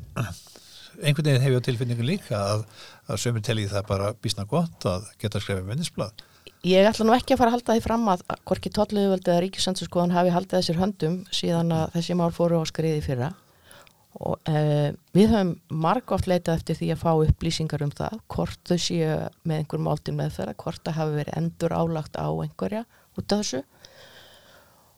einhvern 1.01 1.31
veginn 1.31 1.47
hefur 1.47 1.65
tilfinningu 1.67 2.07
líka 2.07 2.39
að, 2.39 2.67
að 3.09 3.23
sömur 3.25 3.45
telji 3.47 3.71
það 3.71 3.89
bara 3.89 4.13
bísna 4.23 4.45
gott 4.49 4.87
að 4.89 5.09
geta 5.23 5.39
að 5.39 5.47
skrifa 5.47 5.67
minnisblöð. 5.69 6.27
Ég 6.67 6.87
ætla 6.87 7.07
nú 7.07 7.15
ekki 7.17 7.35
að 7.35 7.41
fara 7.41 7.51
að 7.51 7.57
halda 7.57 7.75
því 7.77 7.83
fram 7.83 8.11
að 8.13 8.21
hvorki 8.47 8.71
tólliðuvöldið 8.75 9.33
eða 9.33 9.45
ríkisandsurskoðan 9.47 10.15
hafi 10.15 10.35
haldið 10.35 10.59
þessir 10.59 10.79
höndum 10.79 11.17
síðan 11.35 11.75
að 11.75 11.97
þessi 11.97 12.19
mál 12.19 12.31
fóru 12.35 12.61
á 12.63 12.65
skriði 12.71 13.03
fyrra 13.03 13.33
og 14.23 14.51
eh, 14.51 14.93
við 15.17 15.33
höfum 15.33 15.53
margótt 15.83 16.29
leitað 16.31 16.61
eftir 16.61 16.79
því 16.79 16.91
að 16.93 17.01
fá 17.03 17.11
upplýsingar 17.15 17.85
um 17.87 17.93
það 17.97 18.19
hvort 18.35 18.61
þau 18.69 18.79
séu 18.85 19.15
með 19.49 19.63
einhver 19.63 19.83
máltinn 19.83 20.19
meðferða, 20.19 20.57
hvort 20.61 20.83
það 20.85 20.99
hafi 20.99 21.17
verið 21.17 21.39
endur 21.41 21.75
álagt 21.75 22.19
á 22.21 22.29
einhverja 22.29 22.85
út 23.17 23.35
af 23.35 23.43
þessu 23.43 23.63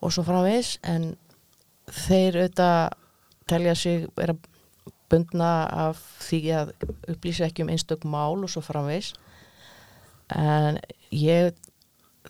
og 0.04 0.12
svo 0.12 0.24
framvegs 0.26 0.74
en 0.84 1.14
þeir 1.88 2.40
auðvitað 2.42 2.98
telja 3.48 3.76
sig 3.78 4.08
vera 4.18 4.36
bundna 5.14 5.52
af 5.88 6.02
því 6.26 6.42
að 6.58 6.74
upplýsa 7.14 7.48
ekki 7.48 7.64
um 7.64 7.70
einstök 7.72 8.04
mál 8.04 8.42
og 8.42 8.50
svo 8.50 8.64
framvegs 8.64 9.14
en 10.34 10.80
ég 11.14 11.54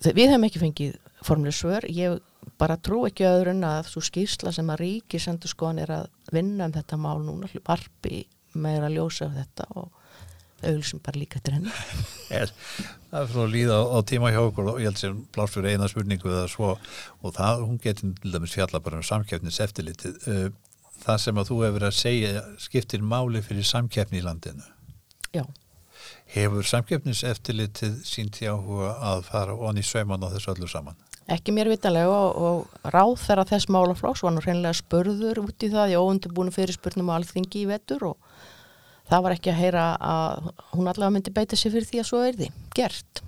við 0.03 0.29
hefum 0.29 0.47
ekki 0.47 0.61
fengið 0.61 0.95
formlega 1.25 1.57
svör. 1.57 1.87
Ég 1.89 2.19
bara 2.59 2.77
trú 2.77 3.03
ekki 3.07 3.27
öðru 3.27 3.55
en 3.55 3.65
að 3.67 3.91
svo 3.91 4.03
skýrsla 4.05 4.53
sem 4.55 4.69
að 4.71 4.81
ríki 4.83 5.21
sendur 5.21 5.51
skoðan 5.51 5.83
er 5.85 5.93
að 6.01 6.09
vinna 6.35 6.69
um 6.69 6.75
þetta 6.75 6.99
mál 7.01 7.19
núna 7.23 7.49
varpi 7.65 8.25
meira 8.55 8.89
að 8.89 8.99
ljósa 8.99 9.29
af 9.29 9.39
þetta 9.39 9.69
og 9.81 10.01
auðvilsum 10.65 11.01
bara 11.03 11.19
líka 11.19 11.41
til 11.43 11.57
henni. 11.57 11.73
Það 13.15 13.19
er 13.21 13.27
frá 13.31 13.41
að 13.45 13.51
líða 13.53 13.75
á, 13.79 13.83
á 13.95 13.99
tíma 14.07 14.31
hjá 14.33 14.41
okkur 14.41 14.69
og 14.73 14.79
ég 14.81 14.89
held 14.89 14.99
sem 14.99 15.19
pláss 15.35 15.53
fyrir 15.55 15.75
eina 15.75 15.87
spurningu 15.87 16.31
og 16.35 17.35
það, 17.35 17.61
hún 17.63 17.77
getur 17.79 18.15
til 18.19 18.33
dæmis 18.33 18.55
fjalla 18.57 18.81
bara 18.83 18.99
um 18.99 19.05
samkeppnis 19.07 19.61
eftirlitið 19.63 20.25
uh, 20.31 20.47
það 21.03 21.21
sem 21.25 21.41
að 21.41 21.51
þú 21.51 21.59
hefur 21.65 21.87
að 21.89 21.99
segja 21.99 22.47
skiptir 22.61 23.05
máli 23.05 23.43
fyrir 23.45 23.67
samkeppni 23.67 24.21
í 24.21 24.25
landinu 24.25 24.65
Já 25.35 25.45
Hefur 26.33 26.65
samkeppnis 26.65 27.21
eftirlitið 27.27 27.99
sínt 28.07 28.39
áhuga 28.41 28.95
að 29.11 29.27
fara 29.27 29.53
onni 29.55 29.83
sauman 29.85 30.23
á 30.25 30.33
þessu 30.33 30.55
öllu 30.55 30.69
saman? 30.69 30.97
Ekki 31.31 31.53
mér 31.55 31.69
vitalega 31.71 32.09
og, 32.11 32.41
og 32.47 32.89
ráð 32.93 33.15
þeirra 33.23 33.45
þess 33.49 33.69
málaflóks 33.73 34.21
var 34.25 34.33
nú 34.35 34.43
hreinlega 34.45 34.77
spörður 34.77 35.41
út 35.45 35.65
í 35.65 35.69
það 35.73 35.93
í 35.93 35.97
óundibúinu 36.01 36.53
fyrirspurnum 36.53 37.09
á 37.09 37.17
alþingi 37.17 37.63
í 37.63 37.69
vetur 37.69 38.11
og 38.11 38.35
það 39.09 39.25
var 39.25 39.37
ekki 39.37 39.53
að 39.53 39.61
heyra 39.61 39.85
að 39.97 40.51
hún 40.75 40.91
allavega 40.91 41.15
myndi 41.15 41.33
beita 41.33 41.57
sér 41.57 41.73
fyrir 41.73 41.89
því 41.89 42.01
að 42.01 42.09
svo 42.11 42.21
er 42.25 42.37
því 42.41 42.51
gert. 42.77 43.23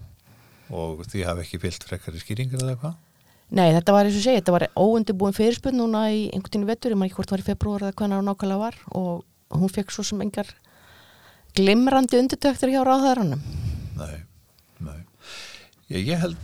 Og 0.74 1.02
því 1.08 1.26
hafi 1.26 1.46
ekki 1.46 1.62
fyllt 1.64 1.88
frekari 1.90 2.22
skýringar 2.22 2.66
eða 2.66 2.80
hvað? 2.84 2.96
Nei, 3.48 3.70
þetta 3.78 3.96
var 3.96 4.08
eins 4.08 4.18
og 4.20 4.26
segja, 4.26 4.42
þetta 4.42 4.56
var 4.58 4.66
óundibúin 4.76 5.36
fyrirspurn 5.36 5.80
núna 5.80 6.08
í 6.12 6.26
einhvern 6.34 6.54
tínu 6.58 6.68
vetur, 6.68 6.92
ég 6.92 7.00
maður 7.00 7.12
ekki 7.12 7.20
hvort 7.22 7.34
var 7.34 7.44
í 7.44 7.48
februar 7.48 7.86
eða 7.86 7.96
hvernig 8.02 8.18
það 8.18 8.28
nákvæmlega 8.28 8.64
var 8.66 8.80
og 9.00 9.62
hún 9.62 9.72
fekk 9.72 9.94
svo 9.96 10.04
sem 10.10 10.24
engar 10.26 10.52
glimrandi 11.56 12.20
undirtöktur 12.20 12.74
hjá 12.74 12.82
ráðhæðarannum. 12.84 13.46
Nei, 13.98 14.18
nei. 14.84 15.00
Ég, 15.88 16.12
ég 16.12 16.20
held 16.26 16.36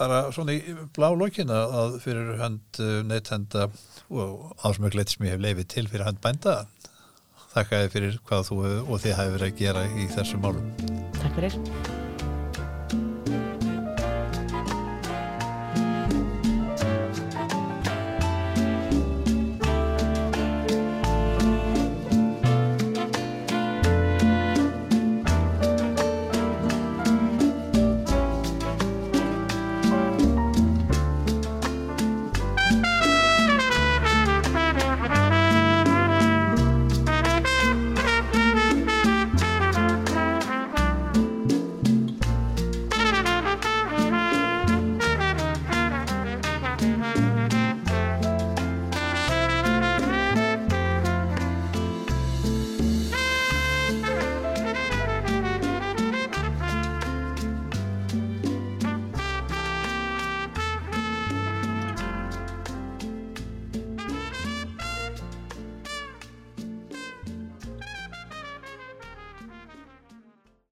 bara 0.00 0.24
svona 0.34 0.56
í 0.56 0.74
blá 0.96 1.10
lokina 1.14 1.62
að 1.82 2.00
fyrir 2.04 2.34
hand 2.40 2.82
uh, 2.82 3.00
neytenda 3.06 3.68
og 4.10 4.50
ásmögleitt 4.66 5.14
sem 5.14 5.28
ég 5.28 5.36
hef 5.36 5.44
leifið 5.44 5.70
til 5.76 5.86
fyrir 5.92 6.08
hand 6.08 6.22
bænda 6.24 6.62
þakka 7.54 7.84
þið 7.84 7.96
fyrir 7.96 8.20
hvað 8.26 8.44
þú 8.50 8.60
og 8.64 9.00
þið 9.04 9.24
verið 9.36 9.48
að 9.50 9.56
gera 9.64 9.88
í 9.94 10.10
þessu 10.16 10.42
málum 10.42 10.70
Takk 11.20 11.34
fyrir 11.38 11.99